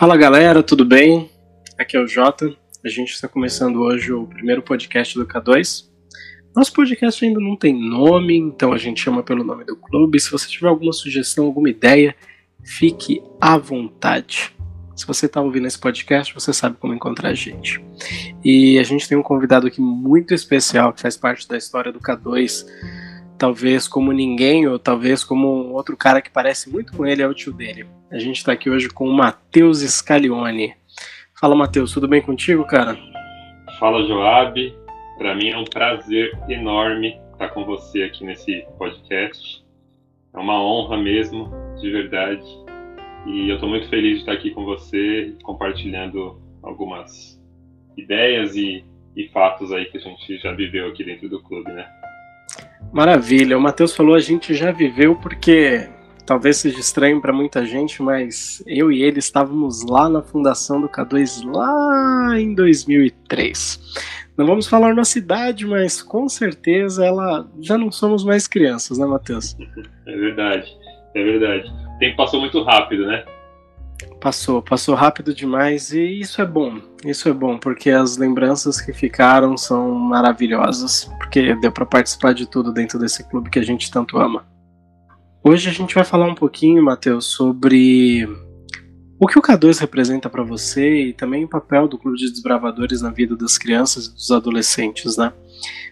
Fala 0.00 0.16
galera, 0.16 0.62
tudo 0.62 0.82
bem? 0.82 1.30
Aqui 1.78 1.94
é 1.94 2.00
o 2.00 2.06
Jota. 2.06 2.56
A 2.82 2.88
gente 2.88 3.12
está 3.12 3.28
começando 3.28 3.82
hoje 3.82 4.10
o 4.10 4.26
primeiro 4.26 4.62
podcast 4.62 5.14
do 5.14 5.26
K2. 5.26 5.90
Nosso 6.56 6.72
podcast 6.72 7.22
ainda 7.22 7.38
não 7.38 7.54
tem 7.54 7.78
nome, 7.78 8.34
então 8.34 8.72
a 8.72 8.78
gente 8.78 8.98
chama 8.98 9.22
pelo 9.22 9.44
nome 9.44 9.62
do 9.66 9.76
clube. 9.76 10.18
Se 10.18 10.30
você 10.30 10.48
tiver 10.48 10.68
alguma 10.68 10.94
sugestão, 10.94 11.44
alguma 11.44 11.68
ideia, 11.68 12.16
fique 12.64 13.22
à 13.38 13.58
vontade. 13.58 14.56
Se 14.96 15.06
você 15.06 15.26
está 15.26 15.42
ouvindo 15.42 15.66
esse 15.66 15.78
podcast, 15.78 16.32
você 16.32 16.50
sabe 16.50 16.78
como 16.80 16.94
encontrar 16.94 17.28
a 17.28 17.34
gente. 17.34 17.84
E 18.42 18.78
a 18.78 18.82
gente 18.82 19.06
tem 19.06 19.18
um 19.18 19.22
convidado 19.22 19.66
aqui 19.66 19.82
muito 19.82 20.32
especial 20.32 20.94
que 20.94 21.02
faz 21.02 21.14
parte 21.18 21.46
da 21.46 21.58
história 21.58 21.92
do 21.92 22.00
K2 22.00 22.64
talvez 23.40 23.88
como 23.88 24.12
ninguém, 24.12 24.68
ou 24.68 24.78
talvez 24.78 25.24
como 25.24 25.48
um 25.48 25.72
outro 25.72 25.96
cara 25.96 26.20
que 26.20 26.30
parece 26.30 26.68
muito 26.70 26.94
com 26.94 27.06
ele, 27.06 27.22
é 27.22 27.26
o 27.26 27.32
tio 27.32 27.54
dele. 27.54 27.86
A 28.10 28.18
gente 28.18 28.36
está 28.36 28.52
aqui 28.52 28.68
hoje 28.68 28.90
com 28.90 29.08
o 29.08 29.12
Matheus 29.12 29.78
Scalione. 29.80 30.74
Fala, 31.40 31.56
Matheus, 31.56 31.90
tudo 31.90 32.06
bem 32.06 32.20
contigo, 32.20 32.66
cara? 32.66 32.98
Fala, 33.78 34.06
Joab. 34.06 34.76
Para 35.16 35.34
mim 35.34 35.48
é 35.48 35.56
um 35.56 35.64
prazer 35.64 36.38
enorme 36.50 37.18
estar 37.32 37.48
com 37.48 37.64
você 37.64 38.02
aqui 38.02 38.26
nesse 38.26 38.62
podcast. 38.76 39.64
É 40.34 40.38
uma 40.38 40.62
honra 40.62 40.98
mesmo, 40.98 41.50
de 41.80 41.90
verdade. 41.90 42.44
E 43.26 43.48
eu 43.48 43.54
estou 43.54 43.70
muito 43.70 43.88
feliz 43.88 44.16
de 44.16 44.20
estar 44.20 44.32
aqui 44.32 44.50
com 44.50 44.66
você, 44.66 45.34
compartilhando 45.42 46.38
algumas 46.62 47.42
ideias 47.96 48.54
e, 48.54 48.84
e 49.16 49.28
fatos 49.28 49.72
aí 49.72 49.86
que 49.86 49.96
a 49.96 50.00
gente 50.00 50.36
já 50.36 50.52
viveu 50.52 50.88
aqui 50.88 51.02
dentro 51.02 51.26
do 51.26 51.42
clube, 51.42 51.72
né? 51.72 51.99
Maravilha. 52.92 53.56
O 53.56 53.60
Matheus 53.60 53.94
falou 53.94 54.14
a 54.14 54.20
gente 54.20 54.54
já 54.54 54.72
viveu 54.72 55.14
porque 55.16 55.88
talvez 56.26 56.58
seja 56.58 56.78
estranho 56.78 57.20
para 57.20 57.32
muita 57.32 57.64
gente, 57.64 58.02
mas 58.02 58.62
eu 58.66 58.90
e 58.92 59.02
ele 59.02 59.18
estávamos 59.18 59.84
lá 59.84 60.08
na 60.08 60.22
fundação 60.22 60.80
do 60.80 60.88
K2 60.88 61.44
lá 61.44 62.38
em 62.38 62.54
2003. 62.54 63.80
Não 64.36 64.46
vamos 64.46 64.66
falar 64.66 64.94
na 64.94 65.04
cidade, 65.04 65.66
mas 65.66 66.02
com 66.02 66.28
certeza 66.28 67.04
ela 67.04 67.48
já 67.60 67.76
não 67.76 67.90
somos 67.90 68.24
mais 68.24 68.46
crianças, 68.46 68.98
né, 68.98 69.06
Matheus? 69.06 69.56
É 70.06 70.16
verdade, 70.16 70.68
é 71.14 71.22
verdade. 71.22 71.70
O 71.94 71.98
tempo 72.00 72.16
passou 72.16 72.40
muito 72.40 72.60
rápido, 72.64 73.06
né? 73.06 73.24
Passou, 74.20 74.60
passou 74.60 74.94
rápido 74.94 75.34
demais 75.34 75.92
e 75.92 76.20
isso 76.20 76.42
é 76.42 76.44
bom. 76.44 76.78
Isso 77.04 77.28
é 77.28 77.32
bom 77.32 77.58
porque 77.58 77.90
as 77.90 78.18
lembranças 78.18 78.78
que 78.80 78.92
ficaram 78.92 79.56
são 79.56 79.92
maravilhosas, 79.92 81.10
porque 81.18 81.54
deu 81.56 81.72
para 81.72 81.86
participar 81.86 82.34
de 82.34 82.46
tudo 82.46 82.72
dentro 82.72 82.98
desse 82.98 83.26
clube 83.28 83.48
que 83.48 83.58
a 83.58 83.64
gente 83.64 83.90
tanto 83.90 84.18
ama. 84.18 84.46
Hoje 85.42 85.70
a 85.70 85.72
gente 85.72 85.94
vai 85.94 86.04
falar 86.04 86.26
um 86.26 86.34
pouquinho, 86.34 86.82
Matheus, 86.82 87.24
sobre 87.24 88.28
o 89.18 89.26
que 89.26 89.38
o 89.38 89.42
K2 89.42 89.78
representa 89.78 90.28
para 90.28 90.42
você 90.42 91.04
e 91.04 91.12
também 91.14 91.44
o 91.44 91.48
papel 91.48 91.88
do 91.88 91.98
Clube 91.98 92.18
de 92.18 92.30
Desbravadores 92.30 93.00
na 93.00 93.10
vida 93.10 93.34
das 93.34 93.56
crianças 93.56 94.06
e 94.06 94.14
dos 94.14 94.30
adolescentes, 94.30 95.16
né? 95.16 95.32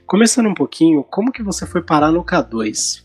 Começando 0.07 0.49
um 0.49 0.55
pouquinho, 0.55 1.03
como 1.03 1.33
que 1.33 1.43
você 1.43 1.67
foi 1.67 1.83
parar 1.83 2.13
no 2.13 2.23
K2? 2.23 3.05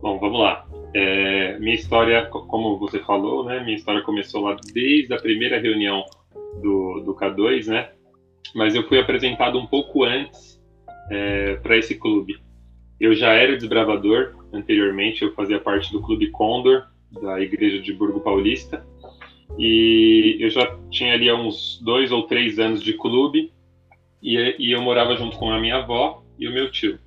Bom, 0.00 0.20
vamos 0.20 0.40
lá. 0.40 0.71
É, 0.94 1.58
minha 1.58 1.74
história, 1.74 2.26
como 2.26 2.78
você 2.78 2.98
falou, 3.00 3.44
né? 3.44 3.60
Minha 3.60 3.76
história 3.76 4.02
começou 4.02 4.42
lá 4.42 4.56
desde 4.72 5.12
a 5.14 5.18
primeira 5.18 5.58
reunião 5.58 6.04
do, 6.60 7.00
do 7.00 7.14
K2, 7.14 7.66
né? 7.66 7.90
Mas 8.54 8.74
eu 8.74 8.86
fui 8.86 8.98
apresentado 8.98 9.58
um 9.58 9.66
pouco 9.66 10.04
antes 10.04 10.60
é, 11.10 11.56
para 11.56 11.76
esse 11.76 11.94
clube. 11.94 12.38
Eu 13.00 13.14
já 13.14 13.32
era 13.32 13.56
desbravador 13.56 14.34
anteriormente, 14.52 15.22
eu 15.22 15.32
fazia 15.34 15.58
parte 15.58 15.90
do 15.90 16.02
Clube 16.02 16.30
Condor, 16.30 16.84
da 17.22 17.40
Igreja 17.40 17.80
de 17.80 17.92
Burgo 17.92 18.20
Paulista, 18.20 18.86
e 19.58 20.36
eu 20.40 20.50
já 20.50 20.78
tinha 20.90 21.14
ali 21.14 21.30
uns 21.32 21.80
dois 21.82 22.12
ou 22.12 22.26
três 22.26 22.58
anos 22.58 22.82
de 22.82 22.94
clube, 22.94 23.52
e, 24.22 24.56
e 24.58 24.72
eu 24.72 24.80
morava 24.80 25.16
junto 25.16 25.36
com 25.36 25.50
a 25.50 25.60
minha 25.60 25.76
avó 25.76 26.22
e 26.38 26.46
o 26.46 26.52
meu 26.52 26.70
tio. 26.70 26.98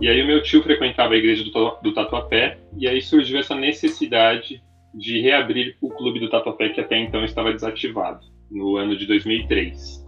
E 0.00 0.08
aí 0.08 0.22
o 0.22 0.26
meu 0.26 0.42
tio 0.42 0.62
frequentava 0.62 1.14
a 1.14 1.16
igreja 1.16 1.44
do, 1.44 1.78
do 1.82 1.94
Tatuapé, 1.94 2.58
e 2.76 2.88
aí 2.88 3.00
surgiu 3.00 3.38
essa 3.38 3.54
necessidade 3.54 4.62
de 4.94 5.20
reabrir 5.20 5.76
o 5.80 5.88
clube 5.88 6.20
do 6.20 6.28
Tatuapé, 6.28 6.68
que 6.68 6.80
até 6.80 6.98
então 6.98 7.24
estava 7.24 7.52
desativado, 7.52 8.20
no 8.50 8.76
ano 8.76 8.96
de 8.96 9.06
2003. 9.06 10.04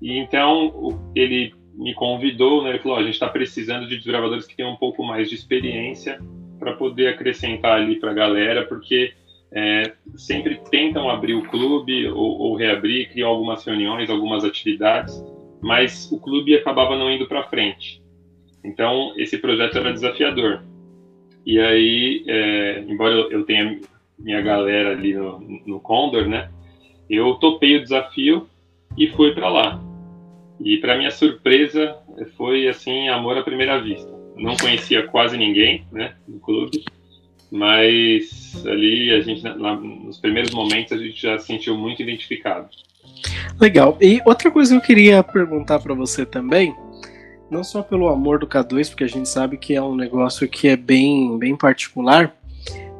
E 0.00 0.18
então 0.18 1.10
ele 1.14 1.54
me 1.74 1.94
convidou, 1.94 2.62
né, 2.62 2.70
ele 2.70 2.78
falou, 2.78 2.98
oh, 2.98 3.00
a 3.00 3.04
gente 3.04 3.14
está 3.14 3.28
precisando 3.28 3.86
de 3.86 3.96
desbravadores 3.96 4.46
que 4.46 4.56
tenham 4.56 4.72
um 4.72 4.76
pouco 4.76 5.02
mais 5.02 5.28
de 5.28 5.34
experiência 5.34 6.18
para 6.58 6.74
poder 6.74 7.08
acrescentar 7.08 7.80
ali 7.80 7.98
para 7.98 8.10
a 8.10 8.14
galera, 8.14 8.66
porque 8.66 9.14
é, 9.52 9.92
sempre 10.16 10.60
tentam 10.70 11.08
abrir 11.08 11.34
o 11.34 11.42
clube 11.42 12.08
ou, 12.08 12.38
ou 12.38 12.56
reabrir, 12.56 13.10
criam 13.10 13.30
algumas 13.30 13.64
reuniões, 13.64 14.10
algumas 14.10 14.44
atividades, 14.44 15.22
mas 15.62 16.10
o 16.10 16.18
clube 16.18 16.54
acabava 16.54 16.96
não 16.96 17.10
indo 17.10 17.26
para 17.26 17.44
frente. 17.44 18.01
Então, 18.64 19.12
esse 19.16 19.38
projeto 19.38 19.78
era 19.78 19.92
desafiador. 19.92 20.62
E 21.44 21.58
aí, 21.58 22.24
é, 22.26 22.84
embora 22.86 23.14
eu 23.14 23.44
tenha 23.44 23.80
minha 24.18 24.40
galera 24.40 24.92
ali 24.92 25.14
no, 25.14 25.40
no 25.66 25.80
Condor, 25.80 26.26
né? 26.26 26.50
Eu 27.10 27.34
topei 27.34 27.76
o 27.76 27.82
desafio 27.82 28.48
e 28.96 29.08
fui 29.08 29.34
para 29.34 29.48
lá. 29.48 29.82
E 30.60 30.78
para 30.78 30.96
minha 30.96 31.10
surpresa, 31.10 31.96
foi 32.36 32.68
assim, 32.68 33.08
amor 33.08 33.36
à 33.36 33.42
primeira 33.42 33.80
vista. 33.80 34.10
Não 34.36 34.56
conhecia 34.56 35.06
quase 35.08 35.36
ninguém, 35.36 35.84
né, 35.92 36.14
no 36.26 36.38
clube, 36.38 36.84
mas 37.50 38.64
ali 38.66 39.12
a 39.12 39.20
gente, 39.20 39.42
nos 39.42 40.18
primeiros 40.18 40.52
momentos, 40.52 40.92
a 40.92 40.96
gente 40.96 41.20
já 41.20 41.38
se 41.38 41.46
sentiu 41.46 41.76
muito 41.76 42.00
identificado. 42.00 42.68
Legal. 43.60 43.98
E 44.00 44.20
outra 44.24 44.50
coisa 44.50 44.72
que 44.72 44.76
eu 44.78 44.86
queria 44.86 45.22
perguntar 45.22 45.80
para 45.80 45.94
você 45.94 46.24
também 46.24 46.74
não 47.52 47.62
só 47.62 47.82
pelo 47.82 48.08
amor 48.08 48.38
do 48.38 48.46
K2, 48.46 48.88
porque 48.88 49.04
a 49.04 49.08
gente 49.08 49.28
sabe 49.28 49.58
que 49.58 49.74
é 49.74 49.82
um 49.82 49.94
negócio 49.94 50.48
que 50.48 50.68
é 50.68 50.76
bem, 50.76 51.38
bem 51.38 51.54
particular, 51.54 52.34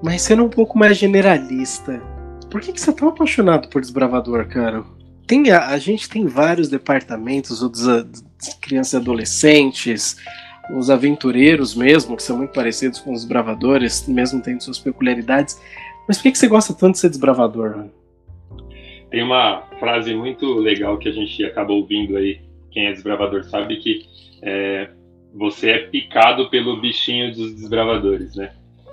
mas 0.02 0.20
sendo 0.20 0.44
um 0.44 0.48
pouco 0.48 0.78
mais 0.78 0.98
generalista. 0.98 2.02
Por 2.50 2.60
que, 2.60 2.70
que 2.70 2.80
você 2.80 2.90
é 2.90 2.92
tão 2.92 3.08
apaixonado 3.08 3.68
por 3.68 3.80
Desbravador, 3.80 4.46
cara? 4.46 4.84
Tem, 5.26 5.50
a, 5.50 5.68
a 5.68 5.78
gente 5.78 6.06
tem 6.06 6.26
vários 6.26 6.68
departamentos, 6.68 7.62
os 7.62 8.22
crianças 8.60 8.92
e 8.92 8.96
adolescentes, 8.96 10.18
os 10.76 10.90
aventureiros 10.90 11.74
mesmo, 11.74 12.14
que 12.14 12.22
são 12.22 12.36
muito 12.36 12.52
parecidos 12.52 13.00
com 13.00 13.12
os 13.12 13.20
desbravadores, 13.22 14.06
mesmo 14.06 14.42
tendo 14.42 14.62
suas 14.62 14.78
peculiaridades. 14.78 15.58
Mas 16.06 16.18
por 16.18 16.24
que, 16.24 16.32
que 16.32 16.38
você 16.38 16.48
gosta 16.48 16.74
tanto 16.74 16.92
de 16.92 16.98
ser 16.98 17.08
desbravador? 17.08 17.86
Tem 19.10 19.22
uma 19.22 19.62
frase 19.80 20.14
muito 20.14 20.44
legal 20.56 20.98
que 20.98 21.08
a 21.08 21.12
gente 21.12 21.42
acaba 21.42 21.72
ouvindo 21.72 22.18
aí, 22.18 22.40
quem 22.72 22.86
é 22.86 22.92
desbravador 22.92 23.44
sabe 23.44 23.76
que 23.76 24.06
é, 24.42 24.90
você 25.34 25.70
é 25.70 25.78
picado 25.78 26.48
pelo 26.50 26.80
bichinho 26.80 27.32
dos 27.32 27.54
desbravadores, 27.54 28.34
né? 28.34 28.52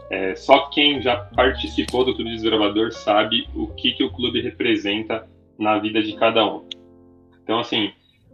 É, 0.10 0.36
só 0.36 0.70
quem 0.70 1.02
já 1.02 1.16
participou 1.18 2.04
do 2.04 2.16
Clube 2.16 2.32
Desbravador 2.32 2.92
sabe 2.92 3.48
o 3.54 3.68
que, 3.68 3.92
que 3.92 4.04
o 4.04 4.10
clube 4.10 4.42
representa 4.42 5.28
na 5.58 5.78
vida 5.78 6.02
de 6.02 6.14
cada 6.14 6.44
um. 6.44 6.68
Então, 7.44 7.60
assim, 7.60 7.92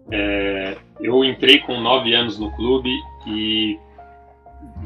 é, 0.10 0.78
eu 1.02 1.24
entrei 1.26 1.60
com 1.60 1.82
nove 1.82 2.14
anos 2.14 2.40
no 2.40 2.50
clube 2.56 2.90
e 3.28 3.78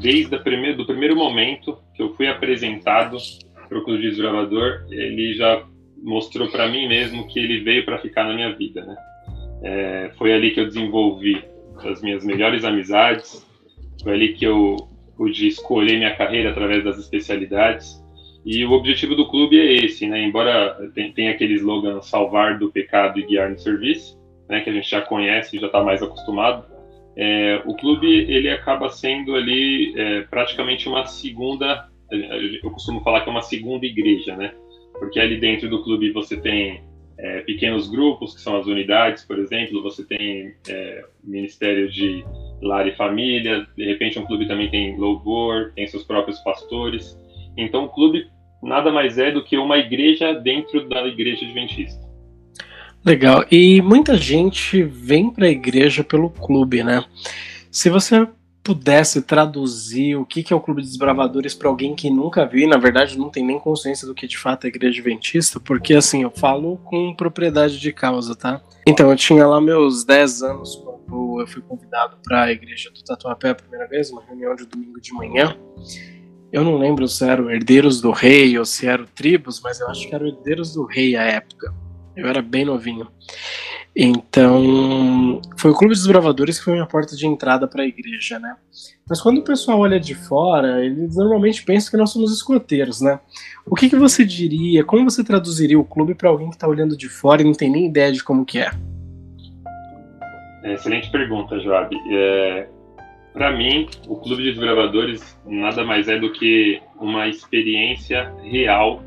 desde 0.02 0.38
primeiro, 0.40 0.78
do 0.78 0.86
primeiro 0.86 1.16
momento 1.16 1.78
que 1.94 2.02
eu 2.02 2.16
fui 2.16 2.28
apresentado 2.28 3.18
para 3.68 3.78
o 3.78 3.84
Clube 3.84 4.02
Desbravador, 4.02 4.86
ele 4.90 5.34
já 5.34 5.64
mostrou 6.02 6.48
para 6.50 6.68
mim 6.68 6.88
mesmo 6.88 7.28
que 7.28 7.40
ele 7.40 7.60
veio 7.60 7.86
para 7.86 8.00
ficar 8.00 8.24
na 8.24 8.34
minha 8.34 8.56
vida, 8.56 8.84
né? 8.84 8.96
É, 9.64 10.12
foi 10.18 10.34
ali 10.34 10.52
que 10.52 10.60
eu 10.60 10.68
desenvolvi 10.68 11.44
as 11.78 12.02
minhas 12.02 12.26
melhores 12.26 12.64
amizades. 12.64 13.46
Foi 14.04 14.14
ali 14.14 14.34
que 14.34 14.46
eu 14.46 14.78
pude 15.18 15.48
escolher 15.48 15.98
minha 15.98 16.16
carreira 16.16 16.52
através 16.52 16.84
das 16.84 16.98
especialidades. 16.98 18.02
E 18.46 18.66
o 18.66 18.72
objetivo 18.72 19.16
do 19.16 19.28
clube 19.28 19.60
é 19.60 19.86
esse, 19.86 20.08
né? 20.08 20.22
Embora 20.22 20.78
tenha 21.14 21.32
aquele 21.32 21.56
slogan 21.56 22.02
salvar 22.02 22.58
do 22.58 22.72
pecado 22.72 23.20
e 23.20 23.26
guiar 23.26 23.50
no 23.50 23.60
serviço, 23.60 24.18
né? 24.48 24.62
Que 24.62 24.70
a 24.70 24.74
gente 24.74 24.90
já 24.90 25.02
conhece 25.02 25.58
e 25.58 25.60
já 25.60 25.68
está 25.68 25.84
mais 25.84 26.02
acostumado. 26.02 26.66
É, 27.18 27.62
o 27.66 27.76
clube 27.76 28.08
ele 28.08 28.50
acaba 28.50 28.90
sendo 28.90 29.36
ali 29.36 29.94
é, 29.98 30.22
praticamente 30.22 30.88
uma 30.88 31.06
segunda. 31.06 31.90
Eu 32.10 32.72
costumo 32.72 33.02
falar 33.02 33.22
que 33.22 33.30
é 33.30 33.32
uma 33.32 33.42
segunda 33.42 33.86
igreja, 33.86 34.36
né? 34.38 34.54
Porque 34.94 35.20
ali 35.20 35.38
dentro 35.38 35.70
do 35.70 35.84
clube 35.84 36.12
você 36.12 36.38
tem 36.38 36.82
é, 37.20 37.42
pequenos 37.42 37.90
grupos, 37.90 38.34
que 38.34 38.42
são 38.42 38.58
as 38.58 38.66
unidades, 38.66 39.26
por 39.26 39.38
exemplo, 39.38 39.84
você 39.84 40.06
tem 40.06 40.54
é, 40.68 41.06
Ministério 41.24 41.92
de 41.92 42.24
Lar 42.62 42.88
e 42.88 42.96
Família, 42.96 43.68
de 43.76 43.86
repente 43.86 44.18
um 44.18 44.26
clube 44.26 44.48
também 44.48 44.70
tem 44.70 44.98
louvor, 44.98 45.74
tem 45.76 45.86
seus 45.86 46.04
próprios 46.04 46.40
pastores. 46.40 47.18
Então 47.58 47.86
o 47.86 47.90
clube 47.90 48.26
nada 48.64 48.92
mais 48.92 49.18
é 49.18 49.32
do 49.32 49.44
que 49.44 49.58
uma 49.58 49.78
igreja 49.78 50.34
dentro 50.34 50.88
da 50.88 51.06
igreja 51.08 51.46
adventista. 51.46 52.00
Legal. 53.06 53.46
E 53.52 53.82
muita 53.82 54.18
gente 54.18 54.84
vem 54.84 55.30
para 55.30 55.46
a 55.46 55.52
igreja 55.52 56.04
pelo 56.04 56.30
clube, 56.30 56.84
né? 56.84 57.04
Se 57.72 57.90
você 57.90 58.28
pudesse 58.70 59.24
traduzir 59.24 60.16
o 60.16 60.24
que, 60.24 60.44
que 60.44 60.54
é 60.54 60.56
o 60.56 60.60
Clube 60.62 60.84
de 60.84 60.90
Desbravadores 60.90 61.56
para 61.56 61.68
alguém 61.68 61.96
que 61.96 62.08
nunca 62.08 62.46
viu, 62.46 62.66
e 62.66 62.68
na 62.68 62.78
verdade 62.78 63.18
não 63.18 63.28
tem 63.28 63.44
nem 63.44 63.60
consciência 63.60 64.08
do 64.08 64.14
que 64.14 64.28
de 64.28 64.38
fato 64.38 64.66
é 64.66 64.68
Igreja 64.68 65.00
Adventista, 65.00 65.60
porque 65.60 65.96
assim, 65.96 66.22
eu 66.22 66.30
falo 66.30 66.78
com 66.78 67.16
propriedade 67.16 67.80
de 67.80 67.92
causa, 67.92 68.36
tá? 68.36 68.62
Então, 68.86 69.10
eu 69.10 69.16
tinha 69.16 69.48
lá 69.48 69.60
meus 69.60 70.04
10 70.04 70.44
anos 70.44 70.76
quando 70.76 71.42
eu 71.42 71.48
fui 71.48 71.64
convidado 71.64 72.18
para 72.24 72.44
a 72.44 72.52
Igreja 72.52 72.92
do 72.92 73.04
Tatuapé 73.04 73.50
a 73.50 73.56
primeira 73.56 73.88
vez, 73.88 74.12
uma 74.12 74.22
reunião 74.24 74.56
de 74.56 74.68
domingo 74.68 75.02
de 75.02 75.14
manhã. 75.14 75.58
Eu 76.54 76.64
não 76.64 76.78
lembro 76.78 77.08
se 77.08 77.28
era 77.28 77.42
o 77.42 77.50
Herdeiros 77.50 78.00
do 78.00 78.12
Rei 78.12 78.56
ou 78.60 78.66
se 78.66 78.86
era 78.86 79.02
o 79.02 79.08
Tribos, 79.08 79.60
mas 79.64 79.80
eu 79.80 79.88
acho 79.88 80.08
que 80.08 80.14
era 80.14 80.24
o 80.24 80.28
Herdeiros 80.28 80.76
do 80.76 80.86
Rei 80.86 81.16
à 81.16 81.24
época. 81.24 81.74
Eu 82.16 82.28
era 82.28 82.40
bem 82.44 82.66
novinho. 82.66 83.08
Então, 84.02 85.42
foi 85.58 85.72
o 85.72 85.74
Clube 85.74 85.94
dos 85.94 86.08
Bravadores 86.08 86.58
que 86.58 86.64
foi 86.64 86.72
minha 86.72 86.86
porta 86.86 87.18
de 87.18 87.28
entrada 87.28 87.68
para 87.68 87.84
a 87.84 87.86
igreja, 87.86 88.40
né? 88.40 88.56
Mas 89.06 89.22
quando 89.22 89.40
o 89.40 89.44
pessoal 89.44 89.80
olha 89.80 90.00
de 90.00 90.16
fora, 90.16 90.86
eles 90.86 91.18
normalmente 91.18 91.66
pensam 91.66 91.92
que 91.92 91.98
nós 91.98 92.10
somos 92.10 92.32
escoteiros, 92.32 93.02
né? 93.02 93.20
O 93.66 93.76
que, 93.76 93.90
que 93.90 93.98
você 93.98 94.24
diria, 94.24 94.86
como 94.86 95.04
você 95.04 95.22
traduziria 95.22 95.78
o 95.78 95.84
clube 95.84 96.16
para 96.16 96.30
alguém 96.30 96.48
que 96.48 96.56
está 96.56 96.66
olhando 96.66 96.96
de 96.96 97.10
fora 97.10 97.42
e 97.42 97.46
não 97.46 97.52
tem 97.52 97.70
nem 97.70 97.88
ideia 97.88 98.10
de 98.10 98.24
como 98.24 98.46
que 98.46 98.60
é? 98.60 98.72
é 100.64 100.76
excelente 100.76 101.12
pergunta, 101.12 101.60
Joab. 101.60 101.94
É, 102.10 102.70
para 103.34 103.52
mim, 103.52 103.90
o 104.08 104.16
Clube 104.16 104.44
de 104.44 104.52
Desbravadores 104.52 105.38
nada 105.46 105.84
mais 105.84 106.08
é 106.08 106.18
do 106.18 106.32
que 106.32 106.82
uma 106.98 107.28
experiência 107.28 108.34
real 108.44 109.04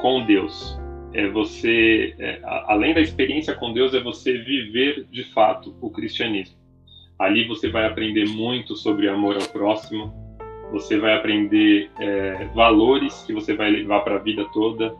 com 0.00 0.24
Deus 0.24 0.78
é 1.14 1.28
você, 1.28 2.14
é, 2.18 2.40
além 2.42 2.92
da 2.92 3.00
experiência 3.00 3.54
com 3.54 3.72
Deus, 3.72 3.94
é 3.94 4.00
você 4.00 4.36
viver 4.36 5.06
de 5.10 5.22
fato 5.32 5.74
o 5.80 5.88
cristianismo. 5.88 6.56
Ali 7.16 7.46
você 7.46 7.70
vai 7.70 7.86
aprender 7.86 8.28
muito 8.28 8.74
sobre 8.74 9.08
amor 9.08 9.36
ao 9.36 9.48
próximo, 9.48 10.12
você 10.72 10.98
vai 10.98 11.14
aprender 11.14 11.88
é, 12.00 12.46
valores 12.46 13.22
que 13.22 13.32
você 13.32 13.54
vai 13.54 13.70
levar 13.70 14.00
para 14.00 14.16
a 14.16 14.18
vida 14.18 14.44
toda, 14.52 14.92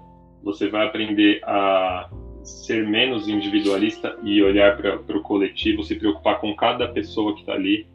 você 0.42 0.68
vai 0.68 0.86
aprender 0.86 1.40
a 1.44 2.08
ser 2.44 2.86
menos 2.86 3.26
individualista 3.26 4.16
e 4.22 4.40
olhar 4.40 4.76
para 4.76 5.18
o 5.18 5.22
coletivo, 5.22 5.82
se 5.82 5.96
preocupar 5.96 6.40
com 6.40 6.54
cada 6.54 6.86
pessoa 6.88 7.34
que 7.34 7.40
está 7.40 7.54
ali. 7.54 7.88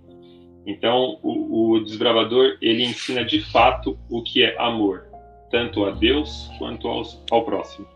Então, 0.66 1.20
o, 1.24 1.76
o 1.76 1.80
desbravador 1.80 2.58
ele 2.62 2.84
ensina 2.84 3.24
de 3.24 3.40
fato 3.40 3.98
o 4.10 4.22
que 4.22 4.44
é 4.44 4.60
amor, 4.60 5.06
tanto 5.50 5.86
a 5.86 5.92
Deus 5.92 6.52
quanto 6.58 6.88
aos, 6.88 7.24
ao 7.32 7.46
próximo. 7.46 7.88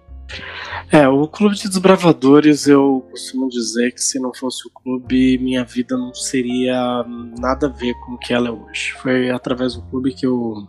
É, 0.92 1.08
o 1.08 1.28
Clube 1.28 1.56
de 1.56 1.68
Desbravadores, 1.68 2.68
eu 2.68 3.08
costumo 3.10 3.50
dizer 3.50 3.94
que 3.94 4.02
se 4.02 4.20
não 4.20 4.34
fosse 4.34 4.68
o 4.68 4.72
clube, 4.72 5.38
minha 5.40 5.64
vida 5.64 5.98
não 5.98 6.14
seria 6.14 7.04
nada 7.40 7.68
a 7.68 7.70
ver 7.70 7.94
com 8.06 8.14
o 8.14 8.18
que 8.18 8.34
ela 8.34 8.50
é 8.50 8.52
hoje. 8.52 8.94
Foi 9.02 9.30
através 9.32 9.76
do 9.76 9.82
clube 9.84 10.14
que 10.14 10.26
eu 10.26 10.68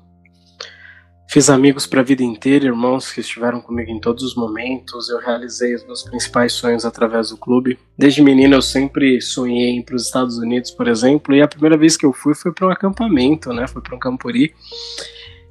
fiz 1.28 1.50
amigos 1.50 1.84
para 1.84 2.00
a 2.00 2.04
vida 2.04 2.22
inteira, 2.22 2.66
irmãos 2.66 3.10
que 3.10 3.20
estiveram 3.20 3.60
comigo 3.60 3.90
em 3.90 4.00
todos 4.00 4.22
os 4.22 4.36
momentos. 4.36 5.08
Eu 5.08 5.18
realizei 5.18 5.74
os 5.74 5.84
meus 5.84 6.02
principais 6.04 6.52
sonhos 6.52 6.84
através 6.84 7.30
do 7.30 7.36
clube. 7.36 7.78
Desde 7.98 8.22
menino 8.22 8.54
eu 8.54 8.62
sempre 8.62 9.20
sonhei 9.20 9.70
em 9.70 9.80
ir 9.80 9.82
para 9.82 9.96
os 9.96 10.04
Estados 10.04 10.38
Unidos, 10.38 10.70
por 10.70 10.86
exemplo, 10.86 11.34
e 11.34 11.42
a 11.42 11.48
primeira 11.48 11.76
vez 11.76 11.96
que 11.96 12.06
eu 12.06 12.12
fui 12.12 12.34
foi 12.34 12.52
para 12.52 12.68
um 12.68 12.70
acampamento, 12.70 13.52
né? 13.52 13.66
Foi 13.66 13.82
para 13.82 13.96
um 13.96 13.98
campuri. 13.98 14.54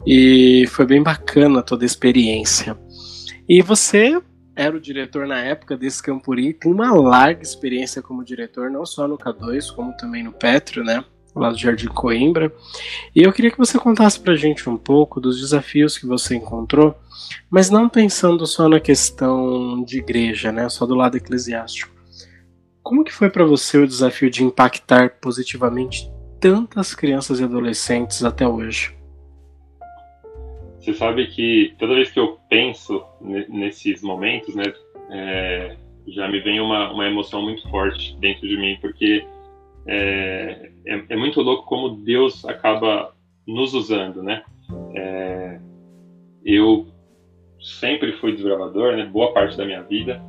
E 0.06 0.66
foi 0.68 0.86
bem 0.86 1.04
bacana 1.04 1.62
toda 1.62 1.83
a 1.83 1.86
experiência. 1.86 2.77
E 3.48 3.62
você 3.62 4.22
era 4.56 4.75
o 4.75 4.80
diretor 4.80 5.28
na 5.28 5.40
época 5.40 5.75
desse 5.75 6.01
Campuri, 6.01 6.54
tem 6.54 6.72
uma 6.72 6.94
larga 6.94 7.42
experiência 7.42 8.01
como 8.01 8.24
diretor, 8.24 8.69
não 8.69 8.86
só 8.86 9.07
no 9.07 9.18
K2, 9.18 9.74
como 9.74 9.95
também 9.98 10.24
no 10.24 10.31
Petro, 10.31 10.84
né? 10.84 11.04
Lá 11.36 11.50
do 11.50 11.57
Jardim 11.57 11.88
Coimbra. 11.88 12.54
E 13.16 13.24
eu 13.24 13.34
queria 13.34 13.50
que 13.50 13.57
você 13.57 13.80
contasse 13.80 14.19
pra 14.19 14.36
gente 14.36 14.69
um 14.69 14.78
pouco 14.78 15.19
dos 15.19 15.40
desafios 15.42 15.98
que 15.98 16.06
você 16.06 16.36
encontrou, 16.36 16.95
mas 17.50 17.72
não 17.72 17.90
pensando 17.90 18.45
só 18.45 18.69
na 18.69 18.80
questão 18.80 19.84
de 19.84 19.98
igreja, 19.98 20.51
né? 20.51 20.69
Só 20.69 20.86
do 20.86 20.94
lado 20.94 21.18
eclesiástico. 21.18 21.92
Como 22.84 23.04
que 23.04 23.13
foi 23.13 23.30
para 23.30 23.45
você 23.45 23.80
o 23.80 23.88
desafio 23.88 24.30
de 24.30 24.44
impactar 24.44 25.18
positivamente 25.19 26.12
tantas 26.40 26.94
crianças 26.94 27.40
e 27.40 27.44
adolescentes 27.44 28.24
até 28.24 28.48
hoje? 28.48 28.95
Você 30.83 30.94
sabe 30.94 31.27
que 31.27 31.74
toda 31.80 31.95
vez 31.95 32.12
que 32.12 32.19
eu 32.19 32.38
penso 32.50 33.01
nesses 33.21 34.03
momentos, 34.03 34.53
né, 34.53 34.65
é, 35.09 35.77
já 36.09 36.27
me 36.27 36.41
vem 36.41 36.59
uma, 36.59 36.91
uma 36.91 37.07
emoção 37.07 37.41
muito 37.41 37.65
forte 37.69 38.18
dentro 38.19 38.45
de 38.45 38.57
mim, 38.57 38.77
porque 38.81 39.25
é, 39.88 40.71
é, 40.85 41.03
é 41.07 41.15
muito 41.15 41.39
louco 41.41 41.65
como 41.65 41.95
Deus 42.03 42.44
acaba 42.44 43.15
nos 43.47 43.74
usando, 43.74 44.21
né? 44.21 44.44
É, 44.94 45.59
eu 46.44 46.85
sempre 47.62 48.12
fui 48.18 48.33
desbravador, 48.33 48.97
né? 48.97 49.06
Boa 49.06 49.31
parte 49.31 49.56
da 49.56 49.65
minha 49.65 49.83
vida. 49.83 50.21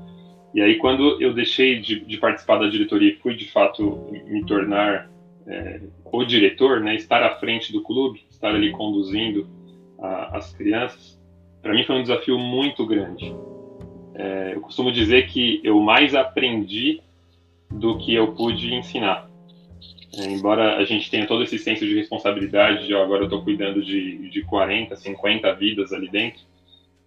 E 0.55 0.63
aí, 0.63 0.77
quando 0.77 1.21
eu 1.21 1.35
deixei 1.35 1.81
de, 1.81 1.99
de 1.99 2.17
participar 2.19 2.59
da 2.59 2.69
diretoria 2.69 3.11
e 3.11 3.17
fui, 3.17 3.35
de 3.35 3.51
fato, 3.51 4.09
me 4.29 4.47
tornar 4.47 5.11
é, 5.49 5.81
o 6.05 6.25
diretor, 6.25 6.79
né? 6.79 6.95
Estar 6.95 7.25
à 7.25 7.35
frente 7.41 7.73
do 7.73 7.83
clube, 7.83 8.25
estar 8.31 8.55
ali 8.55 8.71
conduzindo 8.71 9.64
a, 10.05 10.37
as 10.37 10.53
crianças, 10.53 11.21
para 11.63 11.73
mim 11.73 11.85
foi 11.85 11.97
um 11.97 12.03
desafio 12.03 12.39
muito 12.39 12.87
grande. 12.87 13.35
É, 14.15 14.53
eu 14.55 14.61
costumo 14.61 14.93
dizer 14.93 15.27
que 15.27 15.61
eu 15.65 15.81
mais 15.81 16.15
aprendi 16.15 17.01
do 17.71 17.99
que 17.99 18.15
eu 18.15 18.33
pude 18.33 18.73
ensinar. 18.75 19.29
É, 20.17 20.31
embora 20.31 20.77
a 20.77 20.85
gente 20.85 21.11
tenha 21.11 21.27
todo 21.27 21.43
esse 21.43 21.59
senso 21.59 21.85
de 21.85 21.95
responsabilidade, 21.95 22.87
de 22.87 22.95
agora 22.95 23.23
eu 23.23 23.25
estou 23.25 23.43
cuidando 23.43 23.83
de, 23.83 24.29
de 24.29 24.43
40, 24.43 24.95
50 24.95 25.53
vidas 25.55 25.93
ali 25.93 26.09
dentro, 26.09 26.41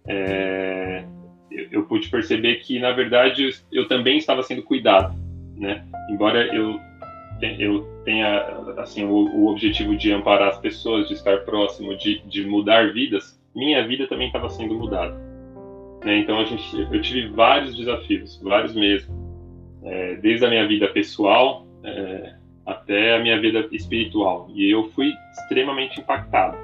é, 0.06 1.04
eu, 1.50 1.68
eu, 1.70 1.86
pude 1.86 2.08
perceber 2.10 2.56
que, 2.56 2.78
na 2.78 2.92
verdade, 2.92 3.48
eu 3.72 3.88
também 3.88 4.18
estava 4.18 4.42
sendo 4.42 4.62
cuidado. 4.62 5.16
Né? 5.56 5.84
Embora 6.10 6.54
eu 6.54 6.78
eu 7.40 7.84
tenha 8.04 8.40
assim 8.78 9.04
o, 9.04 9.12
o, 9.12 9.48
objetivo 9.48 9.96
de 9.96 10.12
amparar 10.12 10.48
as 10.48 10.58
pessoas, 10.58 11.08
de 11.08 11.14
estar 11.14 11.44
próximo, 11.44 11.96
de, 11.96 12.20
de 12.26 12.44
mudar 12.46 12.92
vidas, 12.92 13.40
minha 13.54 13.86
vida 13.86 14.06
também 14.06 14.26
estava 14.26 14.48
sendo 14.48 14.74
mudada. 14.74 15.14
Né? 16.04 16.18
Então 16.18 16.40
a 16.40 16.44
gente, 16.44 16.80
eu 16.80 17.00
tive 17.00 17.28
vários 17.28 17.76
desafios, 17.76 18.40
vários 18.42 18.74
mesmo, 18.74 19.14
é, 19.84 20.16
desde 20.16 20.44
a 20.44 20.50
minha 20.50 20.66
vida 20.66 20.88
pessoal 20.88 21.66
é, 21.84 22.34
até 22.66 23.16
a 23.16 23.20
minha 23.20 23.40
vida 23.40 23.68
espiritual, 23.72 24.48
e 24.54 24.70
eu 24.70 24.88
fui 24.90 25.12
extremamente 25.32 26.00
impactado. 26.00 26.56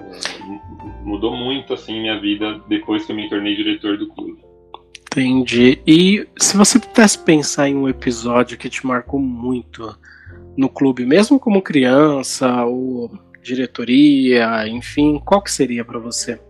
É, 0.00 1.04
mudou 1.04 1.36
muito 1.36 1.74
assim 1.74 2.00
minha 2.00 2.20
vida 2.20 2.60
depois 2.68 3.04
que 3.04 3.12
eu 3.12 3.16
me 3.16 3.28
tornei 3.28 3.54
diretor 3.54 3.96
do 3.96 4.08
clube. 4.08 4.49
Entendi. 5.12 5.82
E 5.84 6.24
se 6.38 6.56
você 6.56 6.78
pudesse 6.78 7.18
pensar 7.18 7.68
em 7.68 7.74
um 7.74 7.88
episódio 7.88 8.56
que 8.56 8.70
te 8.70 8.86
marcou 8.86 9.18
muito 9.18 9.98
no 10.56 10.68
clube, 10.68 11.04
mesmo 11.04 11.40
como 11.40 11.60
criança 11.60 12.64
ou 12.64 13.10
diretoria, 13.42 14.68
enfim, 14.68 15.18
qual 15.18 15.42
que 15.42 15.50
seria 15.50 15.84
para 15.84 15.98
você? 15.98 16.40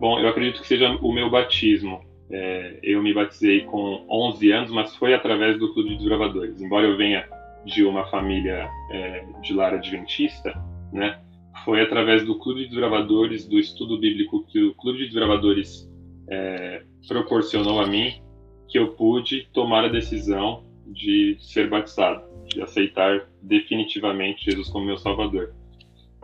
Bom, 0.00 0.18
eu 0.18 0.28
acredito 0.28 0.62
que 0.62 0.66
seja 0.66 0.88
o 1.02 1.12
meu 1.12 1.28
batismo. 1.28 2.00
É, 2.30 2.78
eu 2.82 3.02
me 3.02 3.12
batizei 3.12 3.60
com 3.64 4.06
11 4.08 4.50
anos, 4.50 4.70
mas 4.70 4.96
foi 4.96 5.12
através 5.12 5.58
do 5.58 5.74
Clube 5.74 5.90
de 5.90 5.96
Desbravadores. 5.96 6.62
Embora 6.62 6.86
eu 6.86 6.96
venha 6.96 7.28
de 7.66 7.84
uma 7.84 8.06
família 8.06 8.66
é, 8.92 9.26
de 9.42 9.52
lar 9.52 9.74
adventista, 9.74 10.58
né, 10.90 11.18
foi 11.66 11.82
através 11.82 12.24
do 12.24 12.38
Clube 12.38 12.62
de 12.62 12.68
Desbravadores, 12.68 13.46
do 13.46 13.58
estudo 13.58 13.98
bíblico 13.98 14.42
que 14.46 14.62
o 14.62 14.74
Clube 14.74 15.00
de 15.00 15.04
Desbravadores 15.06 15.86
é, 16.28 16.82
proporcionou 17.06 17.80
a 17.80 17.86
mim 17.86 18.20
que 18.68 18.78
eu 18.78 18.88
pude 18.88 19.48
tomar 19.52 19.84
a 19.84 19.88
decisão 19.88 20.64
de 20.86 21.36
ser 21.40 21.68
batizado, 21.68 22.24
de 22.46 22.60
aceitar 22.62 23.28
definitivamente 23.42 24.44
Jesus 24.44 24.68
como 24.68 24.86
meu 24.86 24.98
Salvador. 24.98 25.54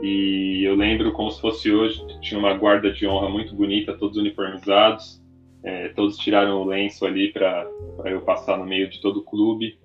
E 0.02 0.62
eu 0.64 0.74
lembro 0.74 1.12
como 1.12 1.30
se 1.30 1.40
fosse 1.40 1.70
hoje, 1.70 2.04
tinha 2.20 2.38
uma 2.38 2.54
guarda 2.54 2.92
de 2.92 3.06
honra 3.06 3.28
muito 3.28 3.54
bonita, 3.54 3.96
todos 3.96 4.16
uniformizados, 4.16 5.22
é, 5.62 5.88
todos 5.90 6.16
tiraram 6.18 6.60
o 6.60 6.64
lenço 6.64 7.06
ali 7.06 7.32
para 7.32 7.68
eu 8.06 8.20
passar 8.22 8.58
no 8.58 8.66
meio 8.66 8.90
de 8.90 9.00
todo 9.00 9.20
o 9.20 9.24
clube. 9.24 9.78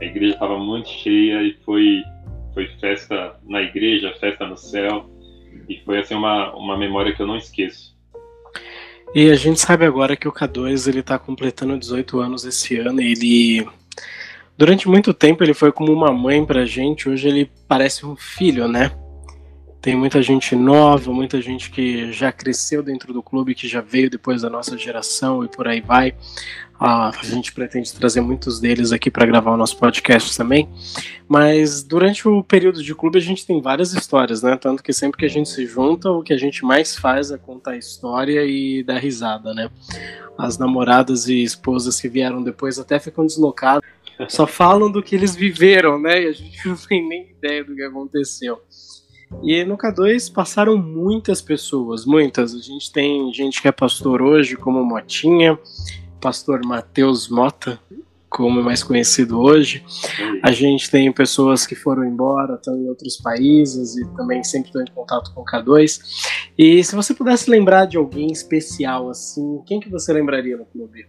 A 0.00 0.04
igreja 0.04 0.34
estava 0.34 0.58
muito 0.58 0.88
cheia 0.88 1.42
e 1.42 1.54
foi 1.64 2.02
foi 2.54 2.68
festa 2.78 3.36
na 3.42 3.60
igreja, 3.60 4.14
festa 4.14 4.46
no 4.46 4.56
céu, 4.56 5.10
e 5.68 5.76
foi 5.80 5.98
assim 5.98 6.14
uma, 6.14 6.54
uma 6.54 6.78
memória 6.78 7.12
que 7.12 7.20
eu 7.20 7.26
não 7.26 7.36
esqueço. 7.36 7.93
E 9.14 9.30
a 9.30 9.36
gente 9.36 9.60
sabe 9.60 9.84
agora 9.84 10.16
que 10.16 10.26
o 10.26 10.32
K2 10.32 10.88
ele 10.88 11.00
tá 11.00 11.16
completando 11.20 11.78
18 11.78 12.18
anos 12.18 12.44
esse 12.44 12.76
ano 12.78 13.00
ele 13.00 13.64
durante 14.58 14.88
muito 14.88 15.14
tempo 15.14 15.44
ele 15.44 15.54
foi 15.54 15.70
como 15.70 15.92
uma 15.92 16.12
mãe 16.12 16.44
pra 16.44 16.66
gente, 16.66 17.08
hoje 17.08 17.28
ele 17.28 17.50
parece 17.68 18.04
um 18.04 18.16
filho, 18.16 18.66
né? 18.66 18.90
Tem 19.80 19.94
muita 19.94 20.20
gente 20.20 20.56
nova, 20.56 21.12
muita 21.12 21.40
gente 21.40 21.70
que 21.70 22.10
já 22.10 22.32
cresceu 22.32 22.82
dentro 22.82 23.12
do 23.12 23.22
clube, 23.22 23.54
que 23.54 23.68
já 23.68 23.80
veio 23.80 24.10
depois 24.10 24.42
da 24.42 24.50
nossa 24.50 24.76
geração 24.76 25.44
e 25.44 25.48
por 25.48 25.68
aí 25.68 25.80
vai. 25.80 26.14
A 26.84 27.12
gente 27.22 27.52
pretende 27.52 27.92
trazer 27.94 28.20
muitos 28.20 28.60
deles 28.60 28.92
aqui 28.92 29.10
para 29.10 29.24
gravar 29.24 29.52
o 29.52 29.56
nosso 29.56 29.78
podcast 29.78 30.36
também. 30.36 30.68
Mas 31.26 31.82
durante 31.82 32.28
o 32.28 32.44
período 32.44 32.82
de 32.82 32.94
clube 32.94 33.16
a 33.16 33.22
gente 33.22 33.46
tem 33.46 33.62
várias 33.62 33.94
histórias, 33.94 34.42
né? 34.42 34.54
Tanto 34.56 34.82
que 34.82 34.92
sempre 34.92 35.18
que 35.18 35.24
a 35.24 35.30
gente 35.30 35.48
se 35.48 35.64
junta, 35.66 36.10
o 36.10 36.22
que 36.22 36.34
a 36.34 36.36
gente 36.36 36.62
mais 36.62 36.94
faz 36.94 37.30
é 37.30 37.38
contar 37.38 37.76
história 37.76 38.44
e 38.44 38.82
dar 38.82 38.98
risada, 38.98 39.54
né? 39.54 39.70
As 40.36 40.58
namoradas 40.58 41.26
e 41.26 41.42
esposas 41.42 41.98
que 41.98 42.08
vieram 42.08 42.42
depois 42.42 42.78
até 42.78 42.98
ficam 42.98 43.24
deslocadas, 43.24 43.82
só 44.28 44.46
falam 44.46 44.90
do 44.90 45.02
que 45.02 45.14
eles 45.14 45.34
viveram, 45.34 45.98
né? 45.98 46.24
E 46.24 46.28
a 46.28 46.32
gente 46.32 46.58
não 46.68 46.76
tem 46.76 47.08
nem 47.08 47.30
ideia 47.30 47.64
do 47.64 47.74
que 47.74 47.82
aconteceu. 47.82 48.60
E 49.42 49.64
no 49.64 49.78
K2 49.78 50.30
passaram 50.32 50.76
muitas 50.76 51.40
pessoas, 51.40 52.04
muitas. 52.04 52.54
A 52.54 52.60
gente 52.60 52.92
tem 52.92 53.32
gente 53.32 53.60
que 53.62 53.66
é 53.66 53.72
pastor 53.72 54.20
hoje, 54.20 54.54
como 54.54 54.84
Motinha, 54.84 55.58
pastor 56.24 56.64
Matheus 56.64 57.28
Mota, 57.28 57.78
como 58.30 58.58
é 58.60 58.62
mais 58.62 58.82
conhecido 58.82 59.38
hoje. 59.38 59.84
A 60.42 60.50
gente 60.52 60.90
tem 60.90 61.12
pessoas 61.12 61.66
que 61.66 61.74
foram 61.74 62.02
embora, 62.02 62.54
estão 62.54 62.74
em 62.78 62.88
outros 62.88 63.18
países 63.18 63.94
e 63.98 64.06
também 64.16 64.42
sempre 64.42 64.68
estão 64.68 64.80
em 64.80 64.86
contato 64.86 65.34
com 65.34 65.42
o 65.42 65.44
K2. 65.44 66.00
E 66.56 66.82
se 66.82 66.96
você 66.96 67.12
pudesse 67.12 67.50
lembrar 67.50 67.84
de 67.84 67.98
alguém 67.98 68.32
especial 68.32 69.10
assim, 69.10 69.60
quem 69.66 69.78
que 69.78 69.90
você 69.90 70.14
lembraria 70.14 70.56
no 70.56 70.64
clube? 70.64 71.06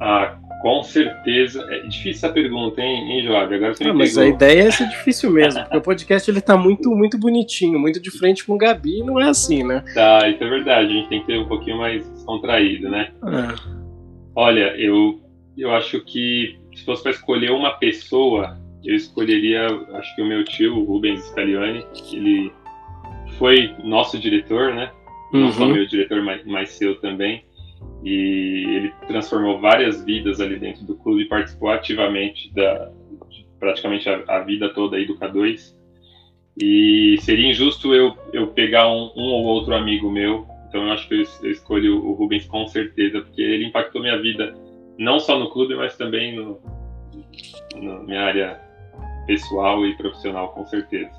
Ah, 0.00 0.38
com 0.62 0.82
certeza. 0.82 1.66
É 1.70 1.80
difícil 1.80 2.12
essa 2.12 2.28
pergunta, 2.30 2.80
hein, 2.80 3.12
hein 3.12 3.24
Joab? 3.24 3.54
Agora 3.54 3.74
você 3.74 3.84
Não, 3.84 3.94
mas 3.94 4.14
pegou. 4.14 4.24
a 4.24 4.28
ideia 4.28 4.68
é 4.68 4.70
ser 4.70 4.88
difícil 4.88 5.30
mesmo, 5.30 5.60
porque 5.64 5.76
o 5.76 5.82
podcast 5.82 6.30
ele 6.30 6.40
tá 6.40 6.56
muito, 6.56 6.90
muito 6.96 7.18
bonitinho, 7.18 7.78
muito 7.78 8.00
de 8.00 8.10
frente 8.10 8.42
com 8.42 8.54
o 8.54 8.58
Gabi, 8.58 9.02
não 9.02 9.20
é 9.20 9.28
assim, 9.28 9.62
né? 9.62 9.84
Tá, 9.92 10.26
isso 10.28 10.42
é 10.42 10.48
verdade. 10.48 10.86
A 10.86 10.92
gente 10.92 11.08
tem 11.10 11.20
que 11.20 11.26
ter 11.26 11.38
um 11.38 11.46
pouquinho 11.46 11.76
mais 11.76 12.15
contraído, 12.26 12.90
né? 12.90 13.12
É. 13.24 13.76
Olha, 14.34 14.76
eu, 14.76 15.20
eu 15.56 15.72
acho 15.72 16.00
que 16.04 16.58
se 16.74 16.84
fosse 16.84 17.02
para 17.02 17.12
escolher 17.12 17.52
uma 17.52 17.72
pessoa, 17.78 18.58
eu 18.84 18.94
escolheria, 18.94 19.66
acho 19.94 20.14
que 20.14 20.22
o 20.22 20.26
meu 20.26 20.44
tio, 20.44 20.76
o 20.76 20.84
Rubens 20.84 21.24
Scaglione, 21.24 21.86
ele 22.12 22.52
foi 23.38 23.74
nosso 23.82 24.18
diretor, 24.18 24.74
né? 24.74 24.90
Não 25.32 25.50
só 25.52 25.64
uhum. 25.64 25.72
meu 25.72 25.86
diretor, 25.86 26.22
mas, 26.22 26.44
mas 26.44 26.70
seu 26.70 27.00
também 27.00 27.46
e 28.04 28.64
ele 28.68 28.92
transformou 29.06 29.60
várias 29.60 30.04
vidas 30.04 30.40
ali 30.40 30.58
dentro 30.58 30.84
do 30.84 30.96
clube 30.96 31.24
participou 31.26 31.70
ativamente 31.70 32.52
da 32.52 32.92
praticamente 33.58 34.08
a, 34.08 34.22
a, 34.28 34.40
vida 34.40 34.72
toda 34.72 34.96
aí 34.96 35.06
do 35.06 35.16
K2 35.16 35.74
e 36.60 37.16
seria 37.20 37.50
injusto 37.50 37.94
eu, 37.94 38.16
eu 38.32 38.48
pegar 38.48 38.88
um, 38.88 39.10
um 39.16 39.24
ou 39.24 39.44
outro 39.44 39.74
amigo 39.74 40.10
meu 40.10 40.46
então 40.76 40.86
eu 40.86 40.92
acho 40.92 41.08
que 41.08 41.14
eu, 41.14 41.50
escolhi 41.50 41.88
o 41.88 42.12
Rubens 42.12 42.46
com 42.46 42.66
certeza 42.66 43.22
porque 43.22 43.40
ele 43.40 43.66
impactou 43.66 44.02
minha 44.02 44.20
vida 44.20 44.54
não 44.98 45.18
só 45.18 45.38
no 45.38 45.50
clube 45.50 45.74
mas 45.74 45.96
também 45.96 46.36
no, 46.36 46.60
na 47.74 47.98
minha 48.00 48.22
área 48.22 48.60
pessoal 49.26 49.86
e 49.86 49.96
profissional 49.96 50.50
com 50.50 50.66
certeza 50.66 51.10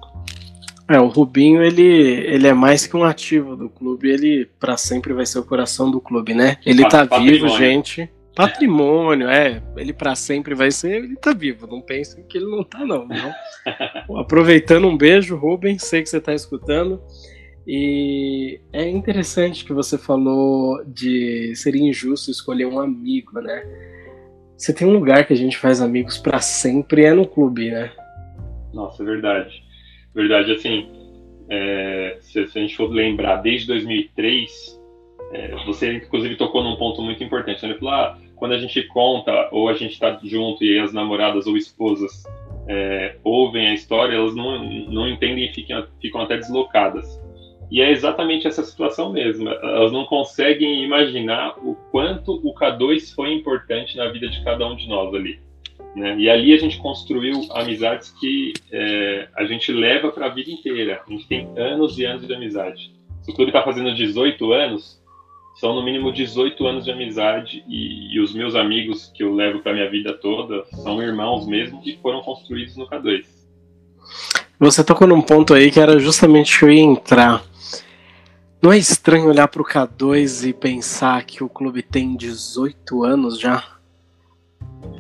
é, 0.90 0.98
o 1.02 1.08
Rubinho, 1.08 1.62
ele, 1.62 1.84
ele 1.84 2.48
é 2.48 2.54
mais 2.54 2.88
que 2.88 2.96
um 2.96 3.04
ativo 3.04 3.58
do 3.58 3.70
clube, 3.70 4.10
ele 4.10 4.50
para 4.58 4.78
sempre 4.78 5.12
vai 5.12 5.26
ser 5.26 5.38
o 5.38 5.44
coração 5.44 5.92
do 5.92 6.00
clube, 6.00 6.34
né? 6.34 6.56
Ele 6.66 6.88
tá 6.88 7.04
vivo, 7.04 7.50
gente. 7.50 8.10
Patrimônio, 8.34 9.28
é. 9.28 9.62
Ele 9.76 9.92
para 9.92 10.16
sempre 10.16 10.56
vai 10.56 10.72
ser, 10.72 11.04
ele 11.04 11.18
tá 11.18 11.34
vivo. 11.34 11.68
Não 11.68 11.82
pensem 11.82 12.24
que 12.24 12.38
ele 12.38 12.46
não 12.46 12.64
tá, 12.64 12.86
não. 12.86 13.06
não. 13.06 13.34
Aproveitando 14.18 14.88
um 14.88 14.96
beijo, 14.96 15.36
Rubens, 15.36 15.84
sei 15.84 16.02
que 16.04 16.08
você 16.08 16.22
tá 16.22 16.34
escutando. 16.34 17.02
E 17.68 18.62
é 18.72 18.88
interessante 18.88 19.66
que 19.66 19.74
você 19.74 19.98
falou 19.98 20.84
de 20.86 21.54
seria 21.56 21.84
injusto 21.84 22.32
escolher 22.32 22.66
um 22.66 22.80
amigo, 22.80 23.42
né? 23.42 23.64
Você 24.58 24.74
tem 24.74 24.88
um 24.88 24.94
lugar 24.94 25.28
que 25.28 25.34
a 25.34 25.38
gente 25.38 25.58
faz 25.58 25.82
amigos 25.82 26.18
para 26.18 26.40
sempre, 26.40 27.04
é 27.04 27.14
no 27.14 27.28
clube, 27.28 27.70
né? 27.70 27.92
Nossa, 28.74 29.04
é 29.04 29.06
verdade 29.06 29.68
verdade, 30.18 30.52
assim, 30.52 30.90
é, 31.48 32.18
se, 32.22 32.48
se, 32.48 32.58
a 32.58 32.62
gente 32.62 32.76
for 32.76 32.90
lembrar, 32.90 33.38
desde 33.38 33.68
2003, 33.68 34.82
é, 35.32 35.56
você 35.66 35.94
inclusive 35.94 36.36
tocou 36.36 36.64
num 36.64 36.76
ponto 36.76 37.04
muito 37.04 37.24
importante. 37.24 37.64
Ele 37.64 37.76
falou, 37.76 37.94
ah, 37.94 38.18
quando 38.36 38.54
a 38.54 38.58
gente 38.58 38.82
conta, 38.88 39.50
ou 39.52 39.70
a 39.70 39.74
gente 39.74 39.94
está 39.94 40.20
junto 40.24 40.64
e 40.64 40.80
as 40.80 40.92
namoradas 40.92 41.46
ou 41.46 41.56
esposas 41.56 42.24
é, 42.68 43.16
ouvem 43.24 43.68
a 43.68 43.74
história, 43.76 44.16
elas 44.16 44.36
não, 44.36 44.64
não 44.90 45.08
entendem 45.08 45.46
e 45.46 45.54
ficam, 45.54 45.86
ficam 46.02 46.22
até 46.22 46.38
deslocadas. 46.38 47.22
E 47.70 47.82
é 47.82 47.92
exatamente 47.92 48.48
essa 48.48 48.64
situação 48.64 49.12
mesmo. 49.12 49.50
Elas 49.50 49.92
não 49.92 50.06
conseguem 50.06 50.84
imaginar 50.84 51.58
o 51.58 51.76
quanto 51.92 52.36
o 52.36 52.54
K2 52.54 53.14
foi 53.14 53.34
importante 53.34 53.98
na 53.98 54.08
vida 54.10 54.30
de 54.30 54.44
cada 54.44 54.66
um 54.66 54.76
de 54.76 54.88
nós 54.88 55.14
ali. 55.14 55.40
Né? 55.96 56.16
E 56.18 56.30
ali 56.30 56.54
a 56.54 56.58
gente 56.58 56.78
construiu 56.78 57.42
amizades 57.52 58.12
que 58.20 58.54
é, 58.72 59.28
a 59.36 59.46
gente 59.46 59.72
leva 59.72 60.12
para 60.12 60.28
a 60.28 60.30
vida 60.30 60.50
inteira. 60.50 61.02
A 61.06 61.12
gente 61.12 61.28
tem 61.28 61.50
anos 61.58 61.98
e 61.98 62.06
anos 62.06 62.26
de 62.26 62.34
amizade. 62.34 62.94
Se 63.22 63.32
o 63.32 63.36
clube 63.36 63.50
está 63.50 63.62
fazendo 63.64 63.94
18 63.94 64.54
anos, 64.54 65.02
são 65.56 65.74
no 65.74 65.84
mínimo 65.84 66.14
18 66.14 66.66
anos 66.66 66.86
de 66.86 66.92
amizade 66.92 67.64
e, 67.68 68.14
e 68.16 68.20
os 68.20 68.34
meus 68.34 68.56
amigos 68.56 69.12
que 69.14 69.24
eu 69.24 69.34
levo 69.34 69.60
para 69.60 69.74
minha 69.74 69.90
vida 69.90 70.14
toda 70.14 70.64
são 70.66 71.02
irmãos 71.02 71.48
mesmo 71.48 71.82
que 71.82 71.98
foram 71.98 72.22
construídos 72.22 72.78
no 72.78 72.88
K2. 72.88 73.26
Você 74.60 74.84
tocou 74.84 75.08
num 75.08 75.22
ponto 75.22 75.54
aí 75.54 75.70
que 75.70 75.80
era 75.80 76.00
justamente 76.00 76.58
que 76.58 76.66
eu 76.66 76.72
ia 76.72 76.82
entrar. 76.82 77.44
Não 78.62 78.74
é 78.74 78.78
estranho 78.78 79.30
olhar 79.30 79.48
para 79.48 79.62
o 79.62 79.66
K2 79.66 80.50
e 80.50 80.54
pensar 80.54 81.24
que 81.26 81.44
o 81.44 81.50
clube 81.50 81.84
tem 81.84 82.16
18 82.16 83.04
anos 83.04 83.40
já? 83.40 83.64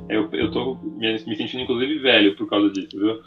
Eu, 0.07 0.29
eu 0.31 0.51
tô 0.51 0.75
me, 0.75 1.11
me 1.11 1.35
sentindo, 1.35 1.63
inclusive, 1.63 1.97
velho 1.97 2.35
por 2.35 2.47
causa 2.47 2.69
disso, 2.69 2.97
viu? 2.97 3.19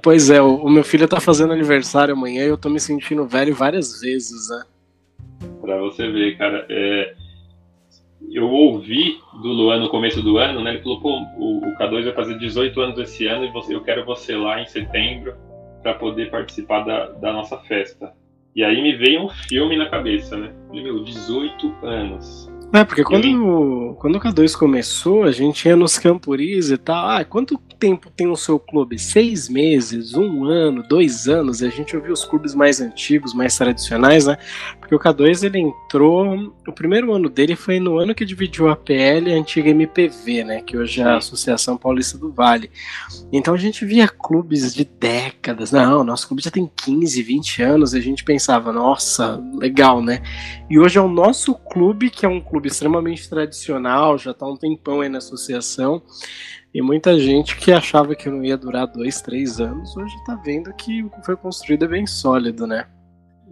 pois 0.00 0.30
é, 0.30 0.40
o, 0.40 0.54
o, 0.56 0.70
meu 0.70 0.84
filho 0.84 1.08
tá 1.08 1.20
fazendo 1.20 1.52
aniversário 1.52 2.14
amanhã 2.14 2.44
e 2.44 2.48
eu 2.48 2.56
tô 2.56 2.70
me 2.70 2.78
sentindo 2.78 3.26
velho 3.26 3.52
várias 3.52 4.00
vezes, 4.00 4.48
né? 4.48 4.62
Pra 5.60 5.76
você 5.78 6.08
ver, 6.08 6.38
cara. 6.38 6.64
É, 6.70 7.14
eu 8.30 8.48
ouvi 8.48 9.18
do 9.42 9.48
Luan 9.48 9.80
no 9.80 9.90
começo 9.90 10.22
do 10.22 10.38
ano, 10.38 10.62
né? 10.62 10.74
Ele 10.74 10.82
falou, 10.82 11.00
pô, 11.00 11.18
o, 11.36 11.58
o 11.58 11.78
K2 11.78 12.04
vai 12.04 12.14
fazer 12.14 12.38
18 12.38 12.80
anos 12.80 12.98
esse 13.00 13.26
ano 13.26 13.44
e 13.44 13.50
você, 13.50 13.74
eu 13.74 13.82
quero 13.82 14.04
você 14.04 14.36
lá 14.36 14.62
em 14.62 14.66
setembro 14.66 15.34
para 15.84 15.94
poder 15.94 16.30
participar 16.30 16.82
da, 16.82 17.10
da 17.10 17.30
nossa 17.30 17.58
festa. 17.58 18.14
E 18.56 18.64
aí 18.64 18.80
me 18.80 18.96
veio 18.96 19.26
um 19.26 19.28
filme 19.28 19.76
na 19.76 19.90
cabeça, 19.90 20.34
né? 20.36 20.50
Falei, 20.66 20.82
meu, 20.82 21.04
18 21.04 21.74
anos. 21.82 22.50
É, 22.72 22.82
porque 22.84 23.04
quando, 23.04 23.94
quando 23.98 24.16
o 24.16 24.20
K2 24.20 24.56
começou, 24.56 25.24
a 25.24 25.30
gente 25.30 25.68
ia 25.68 25.76
nos 25.76 25.98
campuris 25.98 26.70
e 26.70 26.78
tal. 26.78 27.06
Ah, 27.06 27.24
quanto 27.24 27.60
tempo 27.84 28.10
tem 28.10 28.26
o 28.28 28.36
seu 28.36 28.58
clube? 28.58 28.98
Seis 28.98 29.46
meses, 29.46 30.14
um 30.14 30.46
ano, 30.46 30.82
dois 30.88 31.28
anos? 31.28 31.62
A 31.62 31.68
gente 31.68 31.94
ouviu 31.94 32.14
os 32.14 32.24
clubes 32.24 32.54
mais 32.54 32.80
antigos, 32.80 33.34
mais 33.34 33.54
tradicionais, 33.58 34.24
né? 34.24 34.38
Porque 34.80 34.94
o 34.94 34.98
K2 34.98 35.44
ele 35.44 35.58
entrou. 35.58 36.50
O 36.66 36.72
primeiro 36.72 37.12
ano 37.12 37.28
dele 37.28 37.54
foi 37.54 37.78
no 37.78 37.98
ano 37.98 38.14
que 38.14 38.24
dividiu 38.24 38.70
a 38.70 38.76
PL 38.76 39.28
e 39.28 39.34
a 39.34 39.36
antiga 39.36 39.68
MPV, 39.68 40.44
né? 40.44 40.62
Que 40.62 40.78
hoje 40.78 41.02
é 41.02 41.04
a 41.04 41.18
Associação 41.18 41.76
Paulista 41.76 42.16
do 42.16 42.32
Vale. 42.32 42.70
Então 43.30 43.52
a 43.52 43.58
gente 43.58 43.84
via 43.84 44.08
clubes 44.08 44.74
de 44.74 44.86
décadas. 44.86 45.70
Não, 45.70 46.02
nosso 46.02 46.26
clube 46.26 46.42
já 46.42 46.50
tem 46.50 46.70
15, 46.74 47.22
20 47.22 47.62
anos. 47.62 47.94
A 47.94 48.00
gente 48.00 48.24
pensava, 48.24 48.72
nossa, 48.72 49.38
legal, 49.58 50.00
né? 50.00 50.22
E 50.70 50.78
hoje 50.78 50.96
é 50.96 51.02
o 51.02 51.08
nosso 51.08 51.54
clube, 51.54 52.08
que 52.08 52.24
é 52.24 52.28
um 52.30 52.40
clube 52.40 52.68
extremamente 52.68 53.28
tradicional, 53.28 54.16
já 54.16 54.30
está 54.30 54.46
um 54.46 54.56
tempão 54.56 55.02
aí 55.02 55.10
na 55.10 55.18
associação. 55.18 56.02
E 56.74 56.82
muita 56.82 57.16
gente 57.16 57.56
que 57.56 57.70
achava 57.70 58.16
que 58.16 58.28
não 58.28 58.44
ia 58.44 58.56
durar 58.56 58.88
dois, 58.88 59.22
três 59.22 59.60
anos, 59.60 59.96
hoje 59.96 60.12
está 60.16 60.34
vendo 60.34 60.74
que 60.74 61.04
o 61.04 61.10
que 61.10 61.24
foi 61.24 61.36
construído 61.36 61.84
é 61.84 61.88
bem 61.88 62.04
sólido, 62.04 62.66
né? 62.66 62.88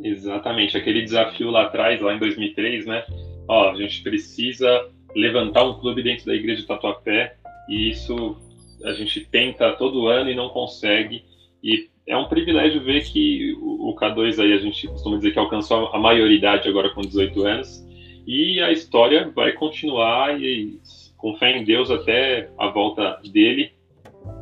Exatamente. 0.02 0.76
Aquele 0.76 1.02
desafio 1.02 1.48
lá 1.48 1.66
atrás, 1.66 2.00
lá 2.00 2.14
em 2.14 2.18
2003, 2.18 2.84
né? 2.84 3.04
Ó, 3.46 3.70
a 3.70 3.76
gente 3.76 4.02
precisa 4.02 4.88
levantar 5.14 5.62
um 5.62 5.78
clube 5.78 6.02
dentro 6.02 6.26
da 6.26 6.34
igreja 6.34 6.62
de 6.62 6.66
Tatuapé 6.66 7.36
e 7.68 7.90
isso 7.90 8.36
a 8.84 8.92
gente 8.92 9.20
tenta 9.26 9.70
todo 9.76 10.08
ano 10.08 10.28
e 10.28 10.34
não 10.34 10.48
consegue. 10.48 11.24
E 11.62 11.88
é 12.08 12.16
um 12.16 12.26
privilégio 12.26 12.82
ver 12.82 13.04
que 13.04 13.56
o 13.60 13.94
K2 13.94 14.42
aí, 14.42 14.52
a 14.52 14.58
gente 14.58 14.88
costuma 14.88 15.18
dizer 15.18 15.30
que 15.30 15.38
alcançou 15.38 15.94
a 15.94 15.98
maioridade 15.98 16.68
agora 16.68 16.90
com 16.90 17.02
18 17.02 17.46
anos. 17.46 17.86
E 18.26 18.60
a 18.60 18.72
história 18.72 19.30
vai 19.32 19.52
continuar 19.52 20.40
e 20.40 20.80
com 21.22 21.36
fé 21.36 21.56
em 21.56 21.64
Deus 21.64 21.88
até 21.88 22.50
a 22.58 22.66
volta 22.66 23.20
dele. 23.32 23.72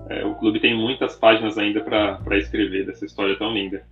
É, 0.09 0.25
o 0.25 0.35
clube 0.35 0.59
tem 0.59 0.75
muitas 0.75 1.15
páginas 1.15 1.59
ainda 1.59 1.83
para 1.83 2.39
escrever 2.39 2.87
dessa 2.87 3.05
história 3.05 3.37
tão 3.37 3.53
linda. 3.53 3.85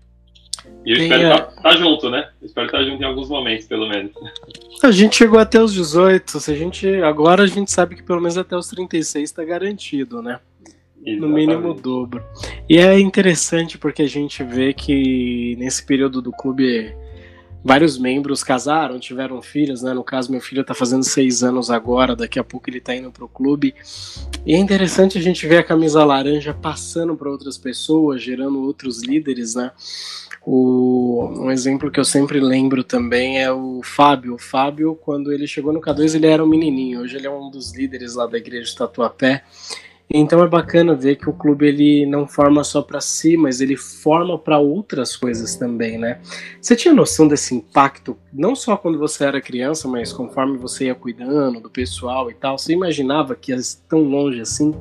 E 0.84 0.90
eu 0.90 0.96
tem 0.96 1.04
espero 1.04 1.22
estar 1.22 1.40
tá, 1.40 1.62
tá 1.62 1.76
junto, 1.76 2.10
né? 2.10 2.30
Eu 2.40 2.46
espero 2.46 2.66
estar 2.66 2.78
tá 2.78 2.84
junto 2.84 3.02
em 3.02 3.06
alguns 3.06 3.28
momentos, 3.28 3.66
pelo 3.66 3.86
menos. 3.86 4.12
A 4.82 4.90
gente 4.90 5.16
chegou 5.16 5.38
até 5.38 5.62
os 5.62 5.72
18. 5.72 6.40
Se 6.40 6.52
a 6.52 6.54
gente, 6.54 6.86
agora 7.02 7.42
a 7.42 7.46
gente 7.46 7.70
sabe 7.70 7.96
que 7.96 8.02
pelo 8.02 8.20
menos 8.20 8.38
até 8.38 8.56
os 8.56 8.68
36 8.68 9.24
está 9.24 9.44
garantido, 9.44 10.22
né? 10.22 10.38
Exatamente. 11.04 11.20
No 11.20 11.28
mínimo 11.28 11.70
o 11.70 11.74
dobro. 11.74 12.22
E 12.68 12.78
é 12.78 12.98
interessante 12.98 13.76
porque 13.76 14.02
a 14.02 14.08
gente 14.08 14.44
vê 14.44 14.72
que 14.72 15.56
nesse 15.58 15.84
período 15.84 16.22
do 16.22 16.30
clube 16.30 16.94
vários 17.68 17.98
membros 17.98 18.42
casaram, 18.42 18.98
tiveram 18.98 19.42
filhos, 19.42 19.82
né? 19.82 19.92
No 19.92 20.02
caso, 20.02 20.32
meu 20.32 20.40
filho 20.40 20.62
está 20.62 20.72
fazendo 20.72 21.04
seis 21.04 21.42
anos 21.42 21.70
agora, 21.70 22.16
daqui 22.16 22.38
a 22.38 22.42
pouco 22.42 22.70
ele 22.70 22.78
está 22.78 22.94
indo 22.94 23.12
para 23.12 23.26
o 23.26 23.28
clube. 23.28 23.74
E 24.46 24.54
é 24.54 24.58
interessante 24.58 25.18
a 25.18 25.20
gente 25.20 25.46
ver 25.46 25.58
a 25.58 25.62
camisa 25.62 26.02
laranja 26.02 26.54
passando 26.54 27.14
para 27.14 27.28
outras 27.28 27.58
pessoas, 27.58 28.22
gerando 28.22 28.62
outros 28.62 29.02
líderes, 29.02 29.54
né? 29.54 29.70
O, 30.46 31.28
um 31.40 31.50
exemplo 31.50 31.90
que 31.90 32.00
eu 32.00 32.06
sempre 32.06 32.40
lembro 32.40 32.82
também 32.82 33.38
é 33.38 33.52
o 33.52 33.82
Fábio. 33.84 34.36
O 34.36 34.38
Fábio, 34.38 34.94
quando 34.94 35.30
ele 35.30 35.46
chegou 35.46 35.70
no 35.70 35.80
K2, 35.82 36.14
ele 36.14 36.26
era 36.26 36.42
um 36.42 36.48
menininho. 36.48 37.02
Hoje 37.02 37.18
ele 37.18 37.26
é 37.26 37.30
um 37.30 37.50
dos 37.50 37.74
líderes 37.74 38.14
lá 38.14 38.26
da 38.26 38.38
igreja 38.38 38.64
de 38.64 38.76
Tatuapé. 38.76 39.44
Então 40.10 40.42
é 40.42 40.48
bacana 40.48 40.94
ver 40.94 41.16
que 41.16 41.28
o 41.28 41.34
clube 41.34 41.66
ele 41.66 42.06
não 42.06 42.26
forma 42.26 42.64
só 42.64 42.80
para 42.80 43.00
si, 43.00 43.36
mas 43.36 43.60
ele 43.60 43.76
forma 43.76 44.38
para 44.38 44.58
outras 44.58 45.14
coisas 45.14 45.54
também, 45.54 45.98
né? 45.98 46.20
Você 46.60 46.74
tinha 46.74 46.94
noção 46.94 47.28
desse 47.28 47.54
impacto, 47.54 48.16
não 48.32 48.56
só 48.56 48.76
quando 48.76 48.98
você 48.98 49.24
era 49.24 49.40
criança, 49.40 49.86
mas 49.86 50.10
conforme 50.10 50.56
você 50.56 50.86
ia 50.86 50.94
cuidando 50.94 51.60
do 51.60 51.68
pessoal 51.68 52.30
e 52.30 52.34
tal? 52.34 52.56
Você 52.56 52.72
imaginava 52.72 53.34
que 53.34 53.52
ia 53.52 53.58
tão 53.86 54.02
longe 54.02 54.40
assim? 54.40 54.74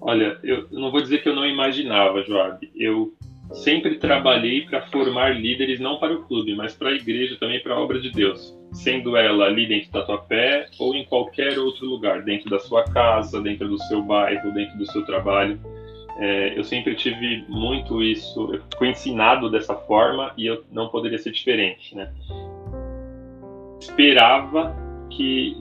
Olha, 0.00 0.38
eu 0.42 0.66
não 0.70 0.90
vou 0.90 1.02
dizer 1.02 1.22
que 1.22 1.28
eu 1.28 1.34
não 1.34 1.44
imaginava, 1.44 2.22
Joab. 2.22 2.58
Eu 2.74 3.14
sempre 3.52 3.98
trabalhei 3.98 4.62
para 4.62 4.86
formar 4.86 5.38
líderes 5.38 5.80
não 5.80 5.98
para 5.98 6.14
o 6.14 6.22
clube, 6.22 6.56
mas 6.56 6.72
para 6.72 6.88
a 6.90 6.94
igreja 6.94 7.36
também, 7.38 7.62
para 7.62 7.74
a 7.74 7.80
obra 7.80 8.00
de 8.00 8.10
Deus 8.10 8.57
sendo 8.72 9.16
ela 9.16 9.46
ali 9.46 9.66
dentro 9.66 9.90
da 9.90 10.02
tua 10.02 10.18
pé 10.18 10.66
ou 10.78 10.94
em 10.94 11.04
qualquer 11.04 11.58
outro 11.58 11.86
lugar, 11.86 12.22
dentro 12.22 12.50
da 12.50 12.58
sua 12.58 12.84
casa, 12.84 13.40
dentro 13.40 13.68
do 13.68 13.78
seu 13.84 14.02
bairro, 14.02 14.52
dentro 14.52 14.76
do 14.78 14.86
seu 14.90 15.04
trabalho. 15.04 15.58
É, 16.18 16.58
eu 16.58 16.64
sempre 16.64 16.94
tive 16.96 17.44
muito 17.48 18.02
isso, 18.02 18.52
eu 18.52 18.60
fui 18.76 18.88
ensinado 18.88 19.48
dessa 19.48 19.74
forma 19.74 20.32
e 20.36 20.46
eu 20.46 20.64
não 20.72 20.88
poderia 20.88 21.18
ser 21.18 21.30
diferente, 21.30 21.94
né? 21.94 22.12
Esperava 23.80 24.74
que 25.10 25.56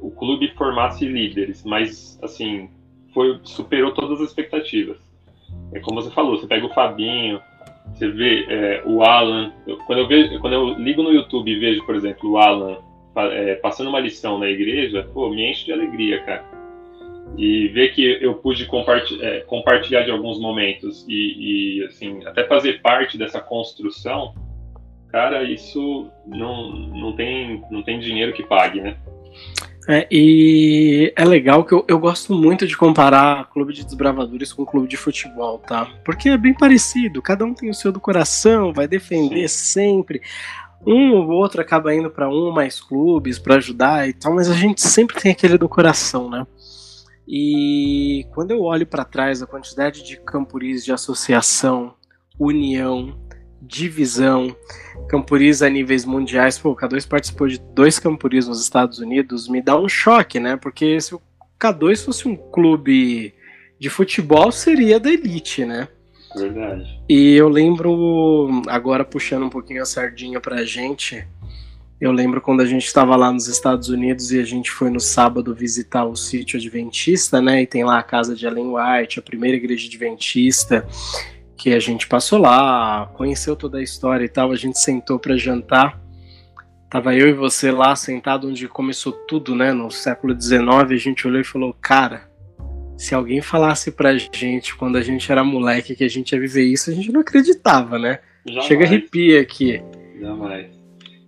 o 0.00 0.10
clube 0.10 0.52
formasse 0.56 1.06
líderes, 1.06 1.64
mas 1.64 2.18
assim 2.20 2.68
foi 3.14 3.38
superou 3.44 3.92
todas 3.92 4.20
as 4.20 4.28
expectativas. 4.28 4.98
É 5.72 5.80
como 5.80 6.02
você 6.02 6.10
falou, 6.10 6.36
você 6.36 6.46
pega 6.46 6.66
o 6.66 6.74
Fabinho, 6.74 7.40
você 7.86 8.08
vê 8.08 8.46
é, 8.48 8.82
o 8.84 9.02
Alan. 9.02 9.52
Eu, 9.66 9.78
quando, 9.78 9.98
eu 10.00 10.08
vejo, 10.08 10.38
quando 10.40 10.54
eu 10.54 10.74
ligo 10.74 11.02
no 11.02 11.12
YouTube 11.12 11.50
e 11.50 11.58
vejo, 11.58 11.84
por 11.84 11.94
exemplo, 11.94 12.30
o 12.30 12.38
Alan 12.38 12.78
é, 13.16 13.56
passando 13.56 13.88
uma 13.88 14.00
lição 14.00 14.38
na 14.38 14.48
igreja, 14.48 15.08
pô, 15.12 15.28
me 15.30 15.50
enche 15.50 15.66
de 15.66 15.72
alegria, 15.72 16.22
cara. 16.22 16.44
E 17.36 17.68
ver 17.68 17.94
que 17.94 18.18
eu 18.20 18.34
pude 18.34 18.66
compartilhar, 18.66 19.26
é, 19.26 19.40
compartilhar 19.40 20.02
de 20.02 20.10
alguns 20.10 20.40
momentos 20.40 21.06
e, 21.08 21.78
e, 21.78 21.84
assim, 21.84 22.24
até 22.26 22.44
fazer 22.44 22.80
parte 22.82 23.16
dessa 23.16 23.40
construção, 23.40 24.34
cara, 25.08 25.42
isso 25.42 26.10
não, 26.26 26.70
não, 26.72 27.12
tem, 27.14 27.62
não 27.70 27.82
tem 27.82 27.98
dinheiro 28.00 28.32
que 28.32 28.42
pague, 28.42 28.80
né? 28.80 28.96
É, 29.88 30.06
e 30.10 31.12
é 31.16 31.24
legal 31.24 31.64
que 31.64 31.74
eu, 31.74 31.84
eu 31.88 31.98
gosto 31.98 32.32
muito 32.32 32.66
de 32.66 32.76
comparar 32.76 33.50
Clube 33.50 33.72
de 33.72 33.84
Desbravadores 33.84 34.52
com 34.52 34.64
Clube 34.64 34.86
de 34.86 34.96
Futebol, 34.96 35.58
tá? 35.58 35.86
Porque 36.04 36.28
é 36.28 36.36
bem 36.36 36.54
parecido, 36.54 37.20
cada 37.20 37.44
um 37.44 37.52
tem 37.52 37.68
o 37.68 37.74
seu 37.74 37.90
do 37.90 37.98
coração, 37.98 38.72
vai 38.72 38.86
defender 38.86 39.48
sempre. 39.48 40.22
Um 40.86 41.14
ou 41.14 41.28
outro 41.30 41.60
acaba 41.60 41.94
indo 41.94 42.10
para 42.10 42.28
um 42.28 42.52
mais 42.52 42.80
clubes 42.80 43.38
para 43.38 43.56
ajudar 43.56 44.08
e 44.08 44.12
tal, 44.12 44.34
mas 44.34 44.48
a 44.48 44.54
gente 44.54 44.80
sempre 44.80 45.20
tem 45.20 45.32
aquele 45.32 45.58
do 45.58 45.68
coração, 45.68 46.30
né? 46.30 46.46
E 47.26 48.26
quando 48.34 48.50
eu 48.50 48.62
olho 48.62 48.86
para 48.86 49.04
trás 49.04 49.42
a 49.42 49.46
quantidade 49.46 50.04
de 50.04 50.16
campuris 50.16 50.84
de 50.84 50.92
associação, 50.92 51.94
união, 52.38 53.16
divisão, 53.62 54.54
campuris 55.08 55.62
a 55.62 55.70
níveis 55.70 56.04
mundiais. 56.04 56.58
Pô, 56.58 56.70
o 56.70 56.76
K2 56.76 57.06
participou 57.08 57.46
de 57.46 57.58
dois 57.58 57.98
campuris 57.98 58.48
nos 58.48 58.60
Estados 58.60 58.98
Unidos, 58.98 59.48
me 59.48 59.62
dá 59.62 59.78
um 59.78 59.88
choque, 59.88 60.40
né? 60.40 60.56
Porque 60.56 61.00
se 61.00 61.14
o 61.14 61.22
K2 61.60 62.04
fosse 62.04 62.26
um 62.26 62.36
clube 62.36 63.32
de 63.78 63.88
futebol, 63.88 64.50
seria 64.50 64.98
da 64.98 65.10
elite, 65.10 65.64
né? 65.64 65.88
Verdade. 66.34 67.00
E 67.08 67.34
eu 67.34 67.48
lembro, 67.48 68.62
agora 68.68 69.04
puxando 69.04 69.44
um 69.44 69.50
pouquinho 69.50 69.82
a 69.82 69.86
sardinha 69.86 70.40
pra 70.40 70.64
gente, 70.64 71.26
eu 72.00 72.10
lembro 72.10 72.40
quando 72.40 72.62
a 72.62 72.66
gente 72.66 72.86
estava 72.86 73.14
lá 73.14 73.30
nos 73.30 73.46
Estados 73.46 73.88
Unidos 73.88 74.32
e 74.32 74.40
a 74.40 74.44
gente 74.44 74.70
foi 74.70 74.90
no 74.90 74.98
sábado 74.98 75.54
visitar 75.54 76.04
o 76.04 76.16
sítio 76.16 76.58
adventista, 76.58 77.40
né? 77.40 77.62
E 77.62 77.66
tem 77.66 77.84
lá 77.84 77.98
a 77.98 78.02
casa 78.02 78.34
de 78.34 78.46
Ellen 78.46 78.72
White, 78.74 79.18
a 79.18 79.22
primeira 79.22 79.56
igreja 79.56 79.86
adventista 79.86 80.86
que 81.62 81.72
a 81.72 81.78
gente 81.78 82.08
passou 82.08 82.40
lá, 82.40 83.08
conheceu 83.14 83.54
toda 83.54 83.78
a 83.78 83.82
história 83.82 84.24
e 84.24 84.28
tal, 84.28 84.50
a 84.50 84.56
gente 84.56 84.80
sentou 84.80 85.16
para 85.16 85.36
jantar. 85.36 85.96
Tava 86.90 87.14
eu 87.14 87.28
e 87.28 87.32
você 87.32 87.70
lá 87.70 87.94
sentado 87.94 88.48
onde 88.48 88.66
começou 88.66 89.12
tudo, 89.12 89.54
né, 89.54 89.72
no 89.72 89.88
século 89.88 90.34
XIX, 90.38 90.90
a 90.90 90.96
gente 90.96 91.24
olhou 91.24 91.40
e 91.40 91.44
falou: 91.44 91.72
"Cara, 91.80 92.28
se 92.98 93.14
alguém 93.14 93.40
falasse 93.40 93.92
pra 93.92 94.16
gente 94.16 94.74
quando 94.74 94.98
a 94.98 95.02
gente 95.02 95.30
era 95.30 95.44
moleque 95.44 95.94
que 95.94 96.02
a 96.02 96.08
gente 96.08 96.32
ia 96.32 96.40
viver 96.40 96.64
isso, 96.64 96.90
a 96.90 96.94
gente 96.94 97.12
não 97.12 97.20
acreditava, 97.20 97.96
né? 97.96 98.18
Jamais. 98.44 98.66
Chega 98.66 98.84
arrepia 98.84 99.40
aqui. 99.40 99.80
Jamais. 100.20 100.66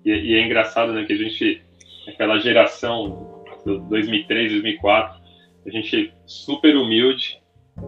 E, 0.04 0.10
e, 0.10 0.34
é 0.34 0.44
engraçado, 0.44 0.92
né, 0.92 1.04
que 1.04 1.12
a 1.12 1.16
gente, 1.16 1.62
aquela 2.08 2.40
geração 2.40 3.44
do 3.64 3.78
2003, 3.88 4.50
2004, 4.50 5.16
a 5.64 5.70
gente 5.70 6.12
super 6.26 6.76
humilde, 6.76 7.38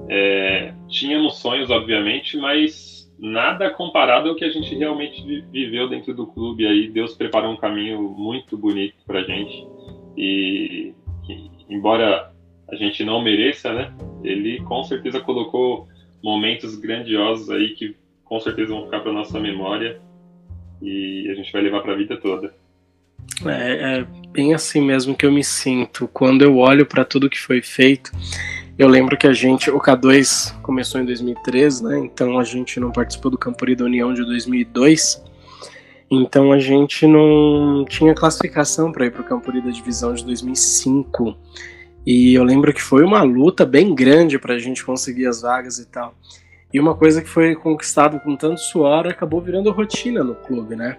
é, 0.08 0.72
tínhamos 0.88 1.38
sonhos, 1.38 1.70
obviamente, 1.70 2.36
mas 2.36 2.96
nada 3.18 3.70
comparado 3.70 4.28
ao 4.28 4.34
que 4.34 4.44
a 4.44 4.50
gente 4.50 4.74
realmente 4.74 5.22
viveu 5.50 5.88
dentro 5.88 6.14
do 6.14 6.26
clube. 6.26 6.66
Aí 6.66 6.88
Deus 6.88 7.14
preparou 7.14 7.52
um 7.52 7.56
caminho 7.56 8.02
muito 8.02 8.56
bonito 8.56 8.96
para 9.06 9.22
gente 9.22 9.66
e, 10.16 10.94
embora 11.68 12.32
a 12.68 12.74
gente 12.76 13.04
não 13.04 13.22
mereça, 13.22 13.72
né? 13.72 13.92
Ele 14.22 14.60
com 14.62 14.82
certeza 14.84 15.20
colocou 15.20 15.88
momentos 16.22 16.76
grandiosos 16.76 17.50
aí 17.50 17.70
que 17.70 17.94
com 18.24 18.40
certeza 18.40 18.72
vão 18.72 18.84
ficar 18.84 19.00
para 19.00 19.12
nossa 19.12 19.38
memória 19.38 20.00
e 20.82 21.28
a 21.30 21.34
gente 21.34 21.52
vai 21.52 21.62
levar 21.62 21.80
para 21.80 21.92
a 21.92 21.96
vida 21.96 22.16
toda. 22.16 22.52
É, 23.44 23.98
é, 23.98 24.06
bem 24.30 24.54
assim 24.54 24.80
mesmo 24.80 25.16
que 25.16 25.24
eu 25.24 25.32
me 25.32 25.44
sinto 25.44 26.08
quando 26.08 26.42
eu 26.42 26.58
olho 26.58 26.84
para 26.84 27.04
tudo 27.04 27.30
que 27.30 27.38
foi 27.38 27.62
feito 27.62 28.10
eu 28.78 28.88
lembro 28.88 29.16
que 29.16 29.26
a 29.26 29.32
gente, 29.32 29.70
o 29.70 29.80
K2 29.80 30.60
começou 30.60 31.00
em 31.00 31.04
2003, 31.06 31.80
né? 31.80 31.98
Então 31.98 32.38
a 32.38 32.44
gente 32.44 32.78
não 32.78 32.92
participou 32.92 33.30
do 33.30 33.38
Campuri 33.38 33.74
da 33.74 33.84
União 33.84 34.12
de 34.12 34.22
2002. 34.22 35.24
Então 36.10 36.52
a 36.52 36.58
gente 36.58 37.06
não 37.06 37.86
tinha 37.88 38.14
classificação 38.14 38.92
para 38.92 39.06
ir 39.06 39.10
para 39.10 39.22
o 39.22 39.24
Campuri 39.24 39.62
da 39.62 39.70
divisão 39.70 40.12
de 40.12 40.24
2005. 40.24 41.36
E 42.04 42.34
eu 42.34 42.44
lembro 42.44 42.72
que 42.72 42.82
foi 42.82 43.02
uma 43.02 43.22
luta 43.22 43.64
bem 43.64 43.94
grande 43.94 44.38
para 44.38 44.54
a 44.54 44.58
gente 44.58 44.84
conseguir 44.84 45.26
as 45.26 45.40
vagas 45.40 45.78
e 45.78 45.86
tal. 45.86 46.14
E 46.72 46.78
uma 46.78 46.94
coisa 46.94 47.22
que 47.22 47.28
foi 47.28 47.54
conquistado 47.54 48.20
com 48.20 48.36
tanto 48.36 48.60
suor 48.60 49.06
acabou 49.06 49.40
virando 49.40 49.72
rotina 49.72 50.22
no 50.22 50.34
clube, 50.34 50.76
né? 50.76 50.98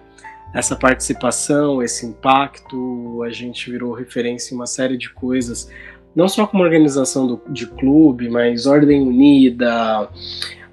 Essa 0.52 0.74
participação, 0.74 1.82
esse 1.82 2.04
impacto, 2.04 3.22
a 3.22 3.30
gente 3.30 3.70
virou 3.70 3.92
referência 3.92 4.52
em 4.52 4.56
uma 4.56 4.66
série 4.66 4.96
de 4.96 5.10
coisas 5.10 5.70
não 6.14 6.28
só 6.28 6.46
como 6.46 6.62
organização 6.62 7.26
do, 7.26 7.40
de 7.48 7.66
clube, 7.66 8.28
mas 8.28 8.66
ordem 8.66 9.00
unida, 9.00 10.08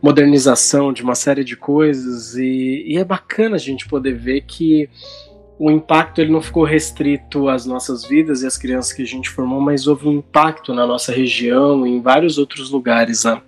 modernização 0.02 0.93
de 0.93 1.02
uma 1.02 1.15
série 1.15 1.43
de 1.43 1.56
coisas 1.56 2.36
e, 2.36 2.84
e, 2.88 2.98
é 2.98 3.04
bacana 3.04 3.56
a 3.56 3.60
gente 3.60 3.88
poder 3.88 4.13
ver 4.13 4.41
que 4.41 4.88
o 5.58 5.71
impacto 5.71 6.19
ele 6.19 6.32
não 6.32 6.41
ficou 6.41 6.63
restrito 6.63 7.48
às 7.48 7.65
nossas 7.65 8.06
vidas 8.06 8.43
e 8.43 8.48
às 8.48 8.58
crianças 8.58 8.93
que 8.93 9.02
a 9.02 9.06
gente 9.06 9.30
formou, 9.30 9.60
mas 9.60 9.88
houve 9.88 10.08
um 10.08 10.13
impacto 10.13 10.74
na 10.74 10.86
nossa 10.86 11.12
região 11.12 11.88
e 11.88 11.91
em 11.91 12.02
vários 12.02 12.38
outros 12.38 12.69
lugares, 12.69 13.24
né? 13.24 13.41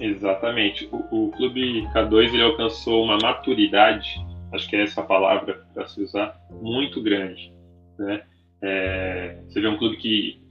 Exatamente. 0.00 0.88
O, 0.90 1.26
o 1.26 1.30
Clube 1.30 1.86
K2 1.94 2.34
ele 2.34 2.42
alcançou 2.42 3.04
uma 3.04 3.18
maturidade, 3.18 4.20
acho 4.52 4.68
que 4.68 4.74
é 4.74 4.82
essa 4.82 5.02
a 5.02 5.04
palavra 5.04 5.64
para 5.72 5.86
se 5.86 6.02
usar, 6.02 6.36
muito 6.50 7.00
grande. 7.00 7.52
Né? 7.96 8.22
É, 8.60 9.36
você 9.46 9.60
vê 9.60 9.68
um 9.68 9.76
clube 9.76 9.98
que 9.98 10.41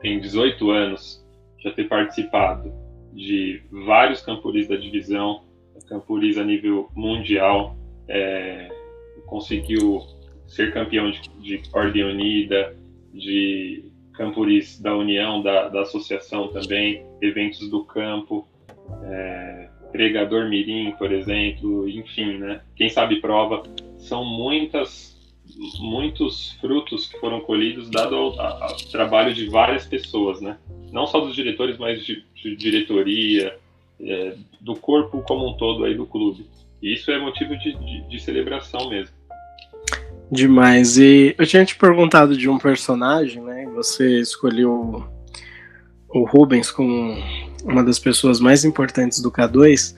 tem 0.00 0.20
18 0.20 0.70
anos, 0.70 1.24
já 1.58 1.72
ter 1.72 1.88
participado 1.88 2.72
de 3.12 3.62
vários 3.70 4.20
campuris 4.20 4.68
da 4.68 4.76
divisão, 4.76 5.44
campuris 5.88 6.38
a 6.38 6.44
nível 6.44 6.88
mundial, 6.94 7.76
é, 8.06 8.68
conseguiu 9.26 10.00
ser 10.46 10.72
campeão 10.72 11.10
de, 11.10 11.20
de 11.40 11.62
Ordem 11.72 12.04
Unida, 12.04 12.76
de 13.12 13.84
campuris 14.14 14.80
da 14.80 14.96
União, 14.96 15.42
da, 15.42 15.68
da 15.68 15.82
Associação 15.82 16.48
também, 16.48 17.04
eventos 17.20 17.68
do 17.68 17.84
campo, 17.84 18.46
é, 19.04 19.68
pregador 19.92 20.48
mirim, 20.48 20.92
por 20.92 21.12
exemplo, 21.12 21.88
enfim, 21.88 22.38
né? 22.38 22.60
Quem 22.76 22.88
sabe 22.88 23.20
prova, 23.20 23.62
são 23.98 24.24
muitas 24.24 25.17
muitos 25.80 26.52
frutos 26.60 27.06
que 27.06 27.18
foram 27.18 27.40
colhidos 27.40 27.90
dado 27.90 28.14
ao, 28.14 28.40
ao, 28.40 28.76
trabalho 28.90 29.34
de 29.34 29.48
várias 29.48 29.86
pessoas, 29.86 30.40
né? 30.40 30.56
Não 30.92 31.06
só 31.06 31.20
dos 31.20 31.34
diretores, 31.34 31.76
mas 31.76 32.04
de, 32.04 32.24
de 32.34 32.56
diretoria, 32.56 33.58
é, 34.00 34.36
do 34.60 34.76
corpo 34.76 35.22
como 35.22 35.48
um 35.48 35.56
todo 35.56 35.84
aí 35.84 35.94
do 35.94 36.06
clube. 36.06 36.46
E 36.80 36.94
isso 36.94 37.10
é 37.10 37.18
motivo 37.18 37.56
de, 37.58 37.74
de, 37.74 38.08
de, 38.08 38.20
celebração 38.20 38.88
mesmo. 38.88 39.14
Demais. 40.30 40.96
E 40.96 41.34
eu 41.36 41.46
tinha 41.46 41.64
te 41.64 41.76
perguntado 41.76 42.36
de 42.36 42.48
um 42.48 42.58
personagem, 42.58 43.42
né? 43.42 43.66
Você 43.74 44.20
escolheu 44.20 45.04
o 46.08 46.24
Rubens 46.24 46.70
como 46.70 47.16
uma 47.64 47.82
das 47.82 47.98
pessoas 47.98 48.38
mais 48.38 48.64
importantes 48.64 49.20
do 49.20 49.32
K2. 49.32 49.96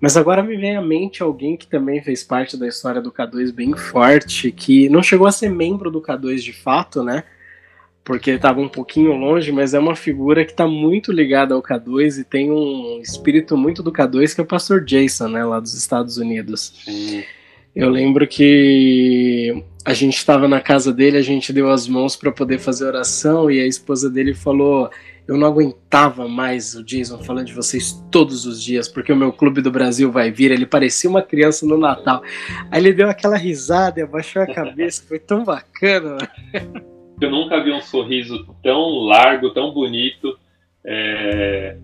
Mas 0.00 0.16
agora 0.16 0.42
me 0.42 0.56
vem 0.56 0.76
à 0.76 0.82
mente 0.82 1.22
alguém 1.22 1.56
que 1.56 1.66
também 1.66 2.02
fez 2.02 2.22
parte 2.22 2.56
da 2.56 2.68
história 2.68 3.00
do 3.00 3.10
K2 3.10 3.52
bem 3.52 3.74
forte, 3.76 4.52
que 4.52 4.88
não 4.88 5.02
chegou 5.02 5.26
a 5.26 5.32
ser 5.32 5.50
membro 5.50 5.90
do 5.90 6.00
K2 6.00 6.38
de 6.38 6.52
fato, 6.52 7.02
né? 7.02 7.24
Porque 8.04 8.32
estava 8.32 8.60
um 8.60 8.68
pouquinho 8.68 9.12
longe, 9.12 9.50
mas 9.50 9.74
é 9.74 9.78
uma 9.78 9.96
figura 9.96 10.44
que 10.44 10.52
está 10.52 10.66
muito 10.66 11.10
ligada 11.10 11.54
ao 11.54 11.62
K2 11.62 12.20
e 12.20 12.24
tem 12.24 12.50
um 12.50 13.00
espírito 13.02 13.56
muito 13.56 13.82
do 13.82 13.90
K2, 13.90 14.34
que 14.34 14.40
é 14.40 14.44
o 14.44 14.46
pastor 14.46 14.84
Jason, 14.84 15.28
né, 15.28 15.44
lá 15.44 15.58
dos 15.58 15.74
Estados 15.74 16.16
Unidos. 16.16 16.72
Sim. 16.84 17.24
Eu 17.74 17.90
lembro 17.90 18.26
que 18.26 19.62
a 19.84 19.92
gente 19.92 20.16
estava 20.16 20.48
na 20.48 20.62
casa 20.62 20.92
dele, 20.92 21.18
a 21.18 21.22
gente 21.22 21.52
deu 21.52 21.70
as 21.70 21.86
mãos 21.86 22.16
para 22.16 22.32
poder 22.32 22.58
fazer 22.58 22.86
oração 22.86 23.50
e 23.50 23.60
a 23.60 23.66
esposa 23.66 24.08
dele 24.08 24.34
falou: 24.34 24.90
Eu 25.28 25.36
não 25.36 25.48
aguentava 25.48 26.28
mais 26.28 26.74
o 26.74 26.84
Jason 26.84 27.18
falando 27.18 27.46
de 27.46 27.54
vocês 27.54 27.92
todos 28.12 28.46
os 28.46 28.62
dias, 28.62 28.88
porque 28.88 29.12
o 29.12 29.16
meu 29.16 29.32
clube 29.32 29.60
do 29.60 29.70
Brasil 29.70 30.10
vai 30.10 30.30
vir. 30.30 30.52
Ele 30.52 30.66
parecia 30.66 31.10
uma 31.10 31.22
criança 31.22 31.66
no 31.66 31.76
Natal. 31.76 32.22
Aí 32.70 32.80
ele 32.80 32.92
deu 32.92 33.10
aquela 33.10 33.36
risada 33.36 34.04
abaixou 34.04 34.42
a 34.42 34.46
cabeça, 34.46 35.04
foi 35.06 35.18
tão 35.18 35.44
bacana. 35.44 36.18
Eu 37.20 37.30
nunca 37.30 37.62
vi 37.62 37.72
um 37.72 37.80
sorriso 37.80 38.46
tão 38.62 38.90
largo, 39.04 39.50
tão 39.50 39.72
bonito. 39.72 40.38
É, 40.84 41.76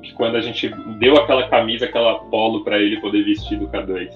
que 0.00 0.12
quando 0.14 0.36
a 0.36 0.40
gente 0.40 0.68
deu 0.98 1.16
aquela 1.16 1.48
camisa, 1.48 1.84
aquela 1.84 2.18
polo 2.30 2.64
para 2.64 2.78
ele 2.78 3.00
poder 3.00 3.24
vestir 3.24 3.58
do 3.58 3.68
K2. 3.68 4.10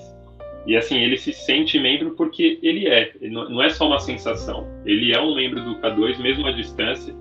E 0.66 0.76
assim, 0.76 0.98
ele 0.98 1.16
se 1.16 1.32
sente 1.32 1.78
membro 1.78 2.10
porque 2.10 2.58
ele 2.62 2.88
é, 2.88 3.12
ele 3.20 3.32
não 3.32 3.62
é 3.62 3.68
só 3.70 3.86
uma 3.86 3.98
sensação. 3.98 4.66
Ele 4.84 5.12
é 5.12 5.20
um 5.20 5.34
membro 5.34 5.62
do 5.62 5.76
K2, 5.76 6.18
mesmo 6.18 6.46
à 6.46 6.52
distância, 6.52 7.14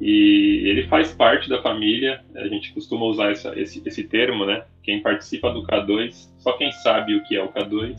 e 0.00 0.68
ele 0.68 0.86
faz 0.86 1.12
parte 1.12 1.48
da 1.48 1.60
família. 1.62 2.20
A 2.36 2.46
gente 2.46 2.72
costuma 2.72 3.06
usar 3.06 3.32
essa, 3.32 3.58
esse, 3.58 3.82
esse 3.84 4.04
termo, 4.04 4.46
né? 4.46 4.64
Quem 4.82 5.02
participa 5.02 5.50
do 5.50 5.62
K2, 5.64 6.30
só 6.38 6.52
quem 6.52 6.70
sabe 6.72 7.14
o 7.14 7.22
que 7.24 7.36
é 7.36 7.42
o 7.42 7.48
K2 7.48 7.96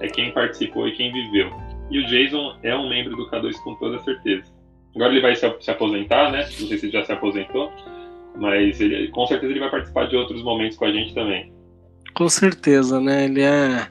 é 0.00 0.08
quem 0.08 0.32
participou 0.32 0.86
e 0.86 0.92
quem 0.92 1.12
viveu. 1.12 1.50
E 1.90 1.98
o 1.98 2.06
Jason 2.06 2.56
é 2.62 2.74
um 2.74 2.88
membro 2.88 3.16
do 3.16 3.28
K2 3.30 3.54
com 3.62 3.74
toda 3.76 3.98
certeza. 4.02 4.44
Agora 4.94 5.12
ele 5.12 5.20
vai 5.20 5.34
se, 5.34 5.46
se 5.60 5.70
aposentar, 5.70 6.30
né? 6.30 6.38
Não 6.38 6.68
sei 6.68 6.78
se 6.78 6.86
ele 6.86 6.92
já 6.92 7.04
se 7.04 7.12
aposentou, 7.12 7.72
mas 8.36 8.80
ele, 8.80 9.08
com 9.08 9.26
certeza 9.26 9.52
ele 9.52 9.60
vai 9.60 9.70
participar 9.70 10.06
de 10.06 10.16
outros 10.16 10.42
momentos 10.42 10.76
com 10.76 10.84
a 10.84 10.92
gente 10.92 11.14
também. 11.14 11.52
Com 12.14 12.28
certeza, 12.28 13.00
né? 13.00 13.26
Ele 13.26 13.42
é 13.42 13.88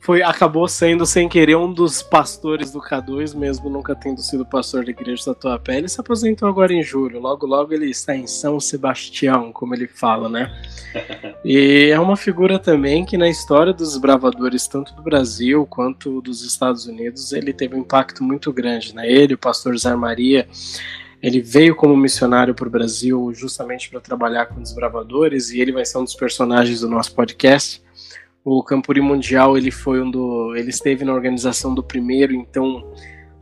foi 0.00 0.22
acabou 0.22 0.66
sendo 0.66 1.04
sem 1.04 1.28
querer 1.28 1.56
um 1.56 1.72
dos 1.72 2.02
pastores 2.02 2.72
do 2.72 2.80
K2, 2.80 3.36
mesmo 3.36 3.68
nunca 3.68 3.94
tendo 3.94 4.22
sido 4.22 4.46
pastor 4.46 4.82
da 4.84 4.90
igreja 4.90 5.26
da 5.26 5.34
Tatuapé. 5.34 5.76
Ele 5.76 5.88
se 5.88 6.00
aposentou 6.00 6.48
agora 6.48 6.72
em 6.72 6.82
julho. 6.82 7.20
Logo, 7.20 7.46
logo 7.46 7.74
ele 7.74 7.90
está 7.90 8.16
em 8.16 8.26
São 8.26 8.58
Sebastião, 8.58 9.52
como 9.52 9.74
ele 9.74 9.86
fala, 9.86 10.28
né? 10.28 10.50
E 11.42 11.88
é 11.90 11.98
uma 11.98 12.16
figura 12.16 12.58
também 12.58 13.02
que 13.04 13.16
na 13.16 13.28
história 13.28 13.72
dos 13.72 13.96
bravadores, 13.96 14.66
tanto 14.66 14.94
do 14.94 15.02
Brasil 15.02 15.66
quanto 15.66 16.20
dos 16.20 16.42
Estados 16.42 16.84
Unidos, 16.84 17.32
ele 17.32 17.52
teve 17.52 17.74
um 17.74 17.78
impacto 17.78 18.22
muito 18.22 18.52
grande, 18.52 18.94
né? 18.94 19.10
Ele, 19.10 19.34
o 19.34 19.38
pastor 19.38 19.76
Zé 19.78 19.94
Maria, 19.94 20.46
ele 21.22 21.40
veio 21.40 21.74
como 21.74 21.96
missionário 21.96 22.54
para 22.54 22.68
o 22.68 22.70
Brasil 22.70 23.32
justamente 23.32 23.88
para 23.88 24.00
trabalhar 24.00 24.46
com 24.46 24.60
os 24.60 24.72
bravadores 24.72 25.50
e 25.50 25.60
ele 25.60 25.72
vai 25.72 25.84
ser 25.84 25.98
um 25.98 26.04
dos 26.04 26.14
personagens 26.14 26.80
do 26.80 26.88
nosso 26.88 27.14
podcast. 27.14 27.82
O 28.44 28.62
Campuri 28.62 29.00
Mundial 29.00 29.56
ele 29.56 29.70
foi 29.70 30.00
um 30.00 30.10
do, 30.10 30.54
ele 30.56 30.70
esteve 30.70 31.04
na 31.04 31.12
organização 31.12 31.74
do 31.74 31.82
primeiro, 31.82 32.32
então 32.32 32.90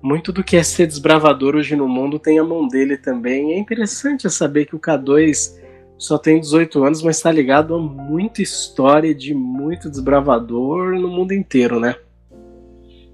muito 0.02 0.32
do 0.32 0.42
que 0.42 0.56
é 0.56 0.62
ser 0.62 0.86
desbravador 0.86 1.54
hoje 1.54 1.76
no 1.76 1.88
mundo 1.88 2.18
tem 2.18 2.38
a 2.38 2.44
mão 2.44 2.66
dele 2.66 2.96
também. 2.96 3.52
É 3.52 3.58
interessante 3.58 4.28
saber 4.28 4.66
que 4.66 4.74
o 4.74 4.80
K2 4.80 5.58
só 5.96 6.18
tem 6.18 6.40
18 6.40 6.84
anos, 6.84 7.02
mas 7.02 7.16
está 7.16 7.30
ligado 7.30 7.74
a 7.74 7.78
muita 7.78 8.42
história 8.42 9.14
de 9.14 9.34
muito 9.34 9.90
desbravador 9.90 10.94
no 10.98 11.08
mundo 11.08 11.32
inteiro, 11.32 11.80
né? 11.80 11.96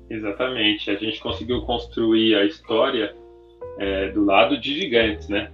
Exatamente. 0.08 0.90
A 0.90 0.96
gente 0.96 1.20
conseguiu 1.20 1.62
construir 1.62 2.34
a 2.34 2.44
história 2.44 3.14
é, 3.78 4.10
do 4.10 4.24
lado 4.24 4.58
de 4.58 4.78
gigantes, 4.78 5.28
né? 5.28 5.50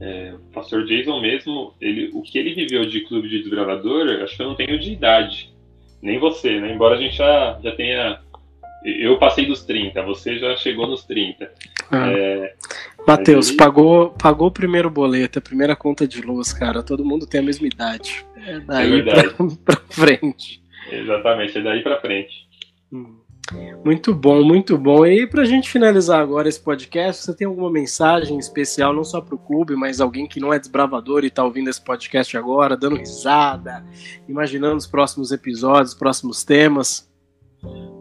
É, 0.00 0.34
o 0.34 0.52
pastor 0.52 0.84
Jason 0.86 1.20
mesmo, 1.20 1.74
ele, 1.80 2.10
o 2.14 2.22
que 2.22 2.38
ele 2.38 2.54
viveu 2.54 2.86
de 2.86 3.00
clube 3.02 3.28
de 3.28 3.40
desbravador, 3.40 4.22
acho 4.22 4.36
que 4.36 4.42
eu 4.42 4.46
não 4.46 4.54
tenho 4.54 4.78
de 4.78 4.92
idade 4.92 5.51
nem 6.02 6.18
você, 6.18 6.60
né? 6.60 6.72
Embora 6.74 6.96
a 6.96 6.98
gente 7.00 7.16
já, 7.16 7.58
já 7.62 7.72
tenha. 7.72 8.20
Eu 8.84 9.16
passei 9.16 9.46
dos 9.46 9.64
30, 9.64 10.02
você 10.02 10.38
já 10.38 10.56
chegou 10.56 10.88
nos 10.88 11.04
30. 11.04 11.48
Ah. 11.90 12.10
É, 12.10 12.54
Matheus, 13.06 13.48
ele... 13.48 13.56
pagou, 13.56 14.10
pagou 14.10 14.48
o 14.48 14.52
primeiro 14.52 14.90
boleto, 14.90 15.38
a 15.38 15.42
primeira 15.42 15.76
conta 15.76 16.06
de 16.06 16.20
luz, 16.20 16.52
cara. 16.52 16.82
Todo 16.82 17.04
mundo 17.04 17.26
tem 17.26 17.40
a 17.40 17.44
mesma 17.44 17.66
idade. 17.66 18.26
É 18.44 18.58
daí 18.58 19.00
é 19.00 19.02
pra, 19.02 19.22
pra, 19.64 19.76
frente. 19.88 20.60
Exatamente, 20.90 21.56
é 21.56 21.62
daí 21.62 21.82
pra 21.82 22.00
frente. 22.00 22.48
Hum. 22.92 23.21
Muito 23.84 24.14
bom, 24.14 24.44
muito 24.44 24.78
bom. 24.78 25.04
E 25.04 25.26
para 25.26 25.42
a 25.42 25.44
gente 25.44 25.68
finalizar 25.68 26.20
agora 26.20 26.48
esse 26.48 26.62
podcast, 26.62 27.24
você 27.24 27.36
tem 27.36 27.46
alguma 27.46 27.70
mensagem 27.70 28.38
especial, 28.38 28.92
não 28.92 29.02
só 29.02 29.20
para 29.20 29.34
o 29.34 29.38
clube, 29.38 29.74
mas 29.74 30.00
alguém 30.00 30.26
que 30.26 30.38
não 30.38 30.52
é 30.52 30.58
desbravador 30.58 31.24
e 31.24 31.26
está 31.26 31.44
ouvindo 31.44 31.68
esse 31.68 31.82
podcast 31.82 32.36
agora, 32.36 32.76
dando 32.76 32.96
risada, 32.96 33.84
imaginando 34.28 34.76
os 34.76 34.86
próximos 34.86 35.32
episódios, 35.32 35.92
os 35.92 35.98
próximos 35.98 36.44
temas? 36.44 37.10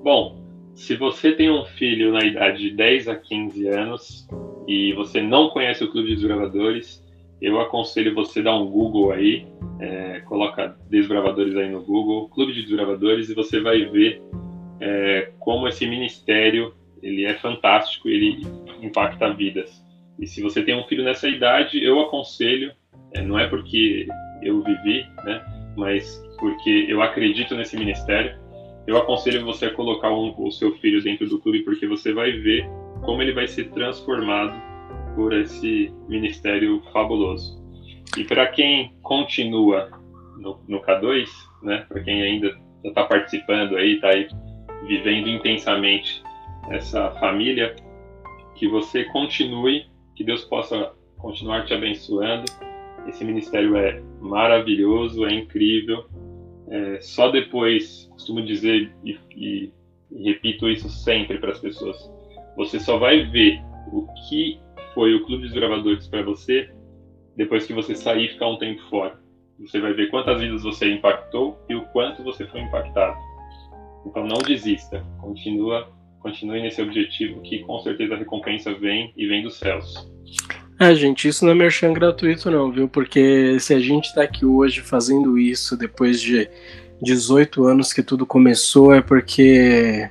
Bom, 0.04 0.42
se 0.76 0.96
você 0.96 1.32
tem 1.32 1.50
um 1.50 1.66
filho 1.66 2.14
na 2.14 2.24
idade 2.26 2.70
de 2.70 2.76
10 2.76 3.08
a 3.08 3.16
15 3.16 3.68
anos 3.68 4.28
e 4.68 4.94
você 4.94 5.22
não 5.22 5.50
conhece 5.50 5.84
o 5.84 5.92
Clube 5.92 6.10
de 6.10 6.16
Desbravadores, 6.16 7.04
eu 7.42 7.60
aconselho 7.60 8.14
você 8.14 8.42
dar 8.42 8.56
um 8.56 8.68
Google 8.68 9.12
aí, 9.12 9.48
é, 9.80 10.20
coloca 10.22 10.78
Desbravadores 10.90 11.56
aí 11.56 11.72
no 11.72 11.82
Google, 11.82 12.30
Clube 12.30 12.54
de 12.54 12.62
Desbravadores, 12.62 13.30
e 13.30 13.34
você 13.34 13.60
vai 13.60 13.84
ver 13.86 14.22
é, 14.82 15.32
como 15.40 15.68
esse 15.68 15.86
ministério 15.86 16.74
ele 17.02 17.26
é 17.26 17.34
fantástico, 17.36 18.10
ele 18.10 18.46
impacta 18.82 19.34
vidas. 19.34 19.84
E 20.20 20.28
se 20.28 20.42
você 20.42 20.62
tem 20.62 20.76
um 20.78 20.84
filho 20.84 21.04
nessa 21.04 21.28
idade, 21.28 21.84
eu 21.84 22.00
aconselho, 22.00 22.72
é, 23.14 23.22
não 23.22 23.40
é 23.40 23.48
porque 23.48 24.08
eu 24.42 24.62
vivi, 24.64 25.06
né, 25.24 25.44
mas 25.76 26.22
porque 26.40 26.86
eu 26.88 27.02
acredito 27.02 27.56
nesse 27.56 27.78
ministério, 27.78 28.40
eu 28.88 28.98
aconselho 28.98 29.46
você 29.46 29.68
a 29.68 29.74
colocar 29.74 30.12
um, 30.12 30.34
o 30.38 30.52
seu 30.52 30.76
filho 30.78 31.02
dentro 31.04 31.28
do 31.28 31.40
clube, 31.40 31.64
porque 31.64 31.88
você 31.88 32.14
vai 32.14 32.32
ver 32.32 32.68
como 33.04 33.22
ele 33.22 33.34
vai 33.34 33.48
ser 33.48 33.70
transformado 33.72 34.60
por 35.16 35.34
esse 35.34 35.92
ministério 36.08 36.82
fabuloso. 36.92 37.62
E 38.18 38.24
para 38.24 38.48
quem 38.48 38.94
continua 39.02 39.90
no, 40.38 40.60
no 40.68 40.82
K2, 40.82 41.28
né, 41.64 41.86
para 41.88 42.02
quem 42.02 42.22
ainda 42.22 42.52
está 42.84 43.04
participando 43.06 43.78
aí, 43.78 43.96
está 43.96 44.10
aí 44.10 44.28
vivendo 44.84 45.30
intensamente 45.30 46.22
essa 46.70 47.12
família, 47.12 47.76
que 48.56 48.68
você 48.68 49.06
continue, 49.06 49.86
que 50.16 50.24
Deus 50.24 50.44
possa 50.44 50.94
continuar 51.18 51.66
te 51.66 51.74
abençoando. 51.74 52.46
Esse 53.08 53.24
ministério 53.24 53.76
é 53.76 54.02
maravilhoso, 54.20 55.26
é 55.26 55.34
incrível. 55.34 56.06
É, 56.70 57.00
só 57.02 57.30
depois, 57.30 58.08
costumo 58.12 58.46
dizer 58.46 58.92
e, 59.04 59.18
e, 59.36 59.72
e 60.12 60.24
repito 60.24 60.70
isso 60.70 60.90
sempre 60.90 61.38
para 61.38 61.52
as 61.52 61.60
pessoas, 61.60 62.10
você 62.56 62.80
só 62.80 62.98
vai 62.98 63.26
ver 63.26 63.60
o 63.92 64.08
que 64.30 64.60
foi 64.94 65.16
o 65.16 65.26
Clube 65.26 65.44
dos 65.44 65.54
Gravadores 65.54 66.08
para 66.08 66.22
você 66.22 66.70
depois 67.36 67.66
que 67.66 67.74
você 67.74 67.96
sair 67.96 68.26
e 68.26 68.30
ficar 68.30 68.48
um 68.48 68.58
tempo 68.58 68.82
fora. 68.90 69.20
Você 69.60 69.80
vai 69.80 69.94
ver 69.94 70.10
quantas 70.10 70.40
vidas 70.40 70.64
você 70.64 70.92
impactou 70.92 71.58
e 71.70 71.76
o 71.76 71.86
quanto 71.88 72.24
você 72.24 72.46
foi 72.48 72.62
impactado. 72.62 73.18
Então 74.06 74.26
não 74.26 74.38
desista, 74.40 75.06
continua, 75.20 75.90
continue 76.20 76.62
nesse 76.62 76.82
objetivo 76.82 77.42
que 77.42 77.60
com 77.60 77.80
certeza 77.80 78.16
a 78.16 78.18
recompensa 78.18 78.74
vem 78.74 79.14
e 79.16 79.28
vem 79.28 79.44
dos 79.44 79.58
céus. 79.58 80.10
É, 80.80 80.96
gente, 80.96 81.28
isso 81.28 81.46
não 81.46 81.52
é 81.52 81.56
merchan 81.56 81.94
gratuito 81.94 82.50
não, 82.50 82.72
viu? 82.72 82.88
Porque 82.88 83.60
se 83.60 83.74
a 83.74 83.80
gente 83.80 84.06
está 84.06 84.24
aqui 84.24 84.46
hoje 84.46 84.82
fazendo 84.82 85.38
isso 85.38 85.78
depois 85.78 86.20
de 86.20 86.50
18 87.02 87.66
anos 87.66 87.94
que 87.94 88.02
tudo 88.02 88.26
começou, 88.26 88.94
é 88.94 89.02
porque 89.02 90.10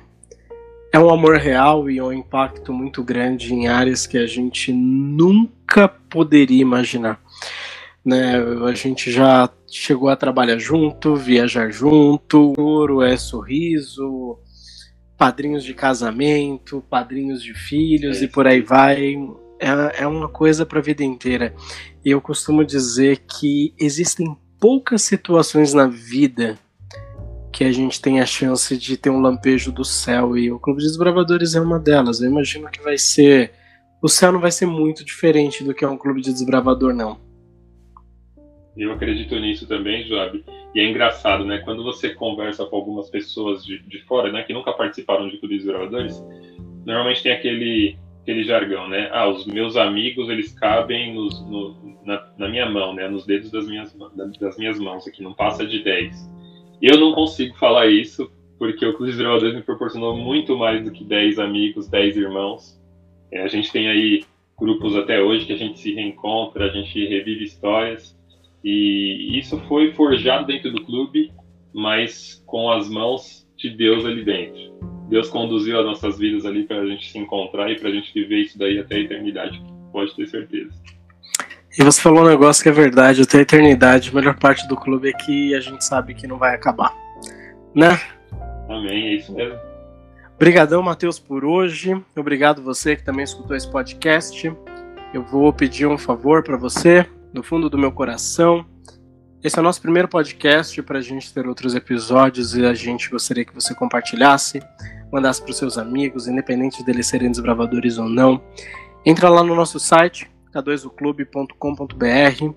é 0.93 0.99
um 0.99 1.09
amor 1.09 1.37
real 1.37 1.89
e 1.89 1.97
é 1.97 2.03
um 2.03 2.11
impacto 2.11 2.73
muito 2.73 3.03
grande 3.03 3.53
em 3.53 3.67
áreas 3.67 4.05
que 4.05 4.17
a 4.17 4.25
gente 4.25 4.73
nunca 4.73 5.87
poderia 5.87 6.61
imaginar. 6.61 7.21
Né? 8.03 8.35
A 8.65 8.73
gente 8.73 9.11
já 9.11 9.49
chegou 9.71 10.09
a 10.09 10.15
trabalhar 10.15 10.57
junto, 10.57 11.15
viajar 11.15 11.71
junto, 11.71 12.53
ouro 12.57 13.01
é 13.01 13.15
sorriso, 13.15 14.37
padrinhos 15.17 15.63
de 15.63 15.73
casamento, 15.73 16.83
padrinhos 16.89 17.41
de 17.41 17.53
filhos 17.53 18.21
é. 18.21 18.25
e 18.25 18.27
por 18.27 18.45
aí 18.47 18.61
vai. 18.61 19.15
É, 19.59 20.03
é 20.03 20.07
uma 20.07 20.27
coisa 20.27 20.65
para 20.65 20.79
a 20.79 20.83
vida 20.83 21.03
inteira. 21.03 21.55
E 22.03 22.09
eu 22.11 22.19
costumo 22.19 22.65
dizer 22.65 23.19
que 23.19 23.73
existem 23.79 24.35
poucas 24.59 25.03
situações 25.03 25.73
na 25.73 25.87
vida 25.87 26.57
que 27.51 27.61
que 27.61 27.65
a 27.65 27.71
gente 27.71 28.01
tem 28.01 28.19
a 28.19 28.25
chance 28.25 28.75
de 28.75 28.97
ter 28.97 29.11
um 29.11 29.21
lampejo 29.21 29.71
do 29.71 29.85
céu 29.85 30.35
e 30.35 30.51
o 30.51 30.57
Clube 30.57 30.81
de 30.81 30.87
Desbravadores 30.87 31.53
é 31.53 31.61
uma 31.61 31.77
delas. 31.77 32.19
Eu 32.19 32.27
imagino 32.27 32.67
que 32.71 32.81
vai 32.81 32.97
ser. 32.97 33.51
O 34.01 34.09
céu 34.09 34.31
não 34.31 34.39
vai 34.39 34.51
ser 34.51 34.65
muito 34.65 35.05
diferente 35.05 35.63
do 35.63 35.71
que 35.71 35.85
é 35.85 35.87
um 35.87 35.95
clube 35.95 36.21
de 36.21 36.33
desbravador, 36.33 36.91
não. 36.91 37.19
Eu 38.75 38.93
acredito 38.93 39.37
nisso 39.37 39.67
também, 39.67 40.05
Joab. 40.05 40.43
E 40.73 40.79
é 40.79 40.89
engraçado, 40.89 41.43
né? 41.45 41.59
Quando 41.59 41.83
você 41.83 42.13
conversa 42.13 42.65
com 42.65 42.75
algumas 42.75 43.09
pessoas 43.09 43.65
de, 43.65 43.79
de 43.79 43.99
fora, 44.03 44.31
né, 44.31 44.43
que 44.43 44.53
nunca 44.53 44.71
participaram 44.71 45.27
de 45.27 45.37
clubes 45.37 45.59
de 45.59 45.65
desbravadores, 45.65 46.23
normalmente 46.85 47.23
tem 47.23 47.31
aquele 47.33 47.97
aquele 48.21 48.43
jargão, 48.43 48.87
né? 48.87 49.09
Ah, 49.11 49.27
os 49.27 49.45
meus 49.47 49.75
amigos 49.75 50.29
eles 50.29 50.51
cabem 50.53 51.15
nos, 51.15 51.41
no, 51.47 51.97
na, 52.05 52.31
na, 52.37 52.47
minha 52.47 52.69
mão, 52.69 52.93
né? 52.93 53.07
Nos 53.07 53.25
dedos 53.25 53.51
das 53.51 53.67
minhas, 53.67 53.95
das 54.39 54.57
minhas 54.57 54.79
mãos 54.79 55.07
aqui, 55.07 55.23
não 55.23 55.33
passa 55.33 55.65
de 55.65 55.83
10. 55.83 56.29
Eu 56.81 56.99
não 56.99 57.13
consigo 57.13 57.57
falar 57.57 57.87
isso 57.87 58.31
porque 58.59 58.85
o 58.85 58.93
Clube 58.93 59.11
de 59.11 59.17
Desbravadores 59.17 59.55
me 59.55 59.63
proporcionou 59.63 60.15
muito 60.15 60.55
mais 60.55 60.83
do 60.83 60.91
que 60.91 61.03
10 61.03 61.39
amigos, 61.39 61.89
10 61.89 62.15
irmãos. 62.15 62.79
É, 63.31 63.41
a 63.41 63.47
gente 63.47 63.71
tem 63.71 63.89
aí 63.89 64.23
grupos 64.57 64.95
até 64.95 65.19
hoje 65.19 65.47
que 65.47 65.53
a 65.53 65.57
gente 65.57 65.79
se 65.79 65.93
reencontra, 65.95 66.65
a 66.65 66.69
gente 66.69 67.03
revive 67.07 67.43
histórias 67.43 68.15
e 68.63 69.39
isso 69.39 69.59
foi 69.67 69.93
forjado 69.93 70.45
dentro 70.45 70.71
do 70.71 70.83
clube, 70.83 71.31
mas 71.73 72.43
com 72.45 72.71
as 72.71 72.89
mãos 72.89 73.47
de 73.57 73.69
Deus 73.69 74.05
ali 74.05 74.23
dentro. 74.23 74.59
Deus 75.09 75.29
conduziu 75.29 75.79
as 75.79 75.85
nossas 75.85 76.17
vidas 76.17 76.45
ali 76.45 76.63
para 76.63 76.79
a 76.79 76.85
gente 76.85 77.11
se 77.11 77.17
encontrar 77.17 77.69
e 77.69 77.79
para 77.79 77.89
a 77.89 77.91
gente 77.91 78.13
viver 78.13 78.41
isso 78.41 78.57
daí 78.57 78.79
até 78.79 78.95
a 78.95 78.99
eternidade, 78.99 79.61
pode 79.91 80.15
ter 80.15 80.25
certeza. 80.27 80.71
E 81.77 81.83
você 81.83 82.01
falou 82.01 82.23
um 82.23 82.27
negócio 82.27 82.63
que 82.63 82.69
é 82.69 82.71
verdade, 82.71 83.21
até 83.21 83.39
a 83.39 83.41
eternidade, 83.41 84.09
a 84.09 84.13
melhor 84.13 84.37
parte 84.37 84.67
do 84.67 84.75
clube 84.75 85.09
é 85.09 85.13
que 85.13 85.55
a 85.55 85.59
gente 85.59 85.83
sabe 85.83 86.13
que 86.13 86.27
não 86.27 86.37
vai 86.37 86.55
acabar, 86.55 86.93
né? 87.73 87.99
Amém, 88.69 89.07
é 89.07 89.15
isso 89.15 89.33
mesmo. 89.33 89.57
Obrigadão, 90.35 90.81
Matheus, 90.81 91.19
por 91.19 91.45
hoje. 91.45 91.95
Obrigado 92.15 92.63
você 92.63 92.95
que 92.95 93.03
também 93.03 93.23
escutou 93.23 93.55
esse 93.55 93.69
podcast. 93.69 94.51
Eu 95.13 95.23
vou 95.23 95.53
pedir 95.53 95.85
um 95.85 95.97
favor 95.97 96.41
para 96.41 96.57
você, 96.57 97.05
do 97.33 97.43
fundo 97.43 97.69
do 97.69 97.77
meu 97.77 97.91
coração. 97.91 98.65
Esse 99.43 99.57
é 99.57 99.61
o 99.61 99.63
nosso 99.63 99.81
primeiro 99.81 100.07
podcast 100.07 100.81
para 100.83 100.99
a 100.99 101.01
gente 101.01 101.33
ter 101.33 101.47
outros 101.47 101.73
episódios 101.73 102.55
e 102.55 102.65
a 102.65 102.73
gente 102.73 103.09
gostaria 103.09 103.43
que 103.43 103.53
você 103.53 103.73
compartilhasse 103.73 104.61
mandasse 105.11 105.41
para 105.41 105.51
os 105.51 105.57
seus 105.57 105.77
amigos, 105.77 106.27
independente 106.27 106.83
deles 106.83 107.07
serem 107.07 107.29
desbravadores 107.29 107.97
ou 107.97 108.07
não. 108.07 108.41
Entra 109.05 109.29
lá 109.29 109.43
no 109.43 109.53
nosso 109.53 109.79
site, 109.79 110.31
k2oclube.com.br 110.53 112.53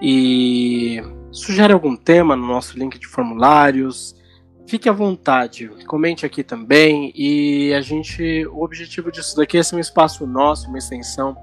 e 0.00 1.02
sugere 1.32 1.72
algum 1.72 1.96
tema 1.96 2.36
no 2.36 2.46
nosso 2.46 2.78
link 2.78 2.98
de 2.98 3.06
formulários. 3.06 4.14
Fique 4.66 4.88
à 4.88 4.92
vontade, 4.92 5.68
comente 5.86 6.24
aqui 6.24 6.44
também 6.44 7.12
e 7.14 7.74
a 7.74 7.80
gente, 7.80 8.46
o 8.46 8.62
objetivo 8.62 9.10
disso 9.10 9.36
daqui 9.36 9.58
é 9.58 9.62
ser 9.62 9.74
um 9.74 9.80
espaço 9.80 10.26
nosso, 10.26 10.68
uma 10.68 10.78
extensão 10.78 11.36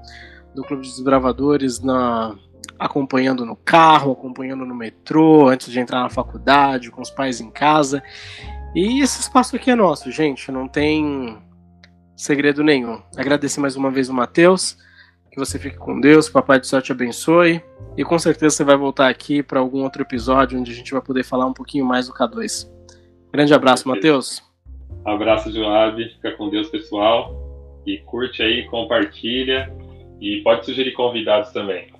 do 0.54 0.64
Clube 0.64 0.82
de 0.82 0.88
Desbravadores 0.88 1.80
na 1.80 2.34
acompanhando 2.78 3.44
no 3.44 3.56
carro, 3.56 4.12
acompanhando 4.12 4.64
no 4.64 4.74
metrô, 4.74 5.48
antes 5.48 5.70
de 5.70 5.80
entrar 5.80 6.02
na 6.02 6.10
faculdade, 6.10 6.90
com 6.90 7.02
os 7.02 7.10
pais 7.10 7.40
em 7.40 7.50
casa. 7.50 8.02
E 8.74 9.00
esse 9.00 9.20
espaço 9.20 9.56
aqui 9.56 9.70
é 9.70 9.74
nosso, 9.74 10.10
gente, 10.10 10.52
não 10.52 10.68
tem 10.68 11.38
segredo 12.16 12.62
nenhum. 12.62 13.00
Agradecer 13.16 13.60
mais 13.60 13.76
uma 13.76 13.90
vez 13.90 14.08
o 14.08 14.14
Matheus, 14.14 14.76
que 15.30 15.38
você 15.38 15.58
fique 15.58 15.76
com 15.76 16.00
Deus, 16.00 16.28
Papai 16.28 16.60
do 16.60 16.66
Céu 16.66 16.82
te 16.82 16.92
abençoe, 16.92 17.62
e 17.96 18.04
com 18.04 18.18
certeza 18.18 18.56
você 18.56 18.64
vai 18.64 18.76
voltar 18.76 19.08
aqui 19.08 19.42
para 19.42 19.60
algum 19.60 19.82
outro 19.82 20.02
episódio 20.02 20.58
onde 20.58 20.70
a 20.70 20.74
gente 20.74 20.92
vai 20.92 21.02
poder 21.02 21.24
falar 21.24 21.46
um 21.46 21.52
pouquinho 21.52 21.84
mais 21.84 22.06
do 22.06 22.14
K2. 22.14 22.68
Grande 23.32 23.54
abraço, 23.54 23.88
Matheus. 23.88 24.42
Abraço, 25.04 25.50
Joab, 25.52 26.02
fica 26.10 26.32
com 26.32 26.50
Deus, 26.50 26.68
pessoal, 26.68 27.82
e 27.86 27.98
curte 27.98 28.42
aí, 28.42 28.66
compartilha, 28.66 29.72
e 30.20 30.42
pode 30.42 30.66
sugerir 30.66 30.92
convidados 30.92 31.50
também. 31.52 31.97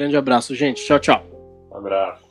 Grande 0.00 0.16
abraço, 0.16 0.54
gente. 0.54 0.82
Tchau, 0.82 0.98
tchau. 0.98 1.22
Um 1.70 1.76
abraço. 1.76 2.29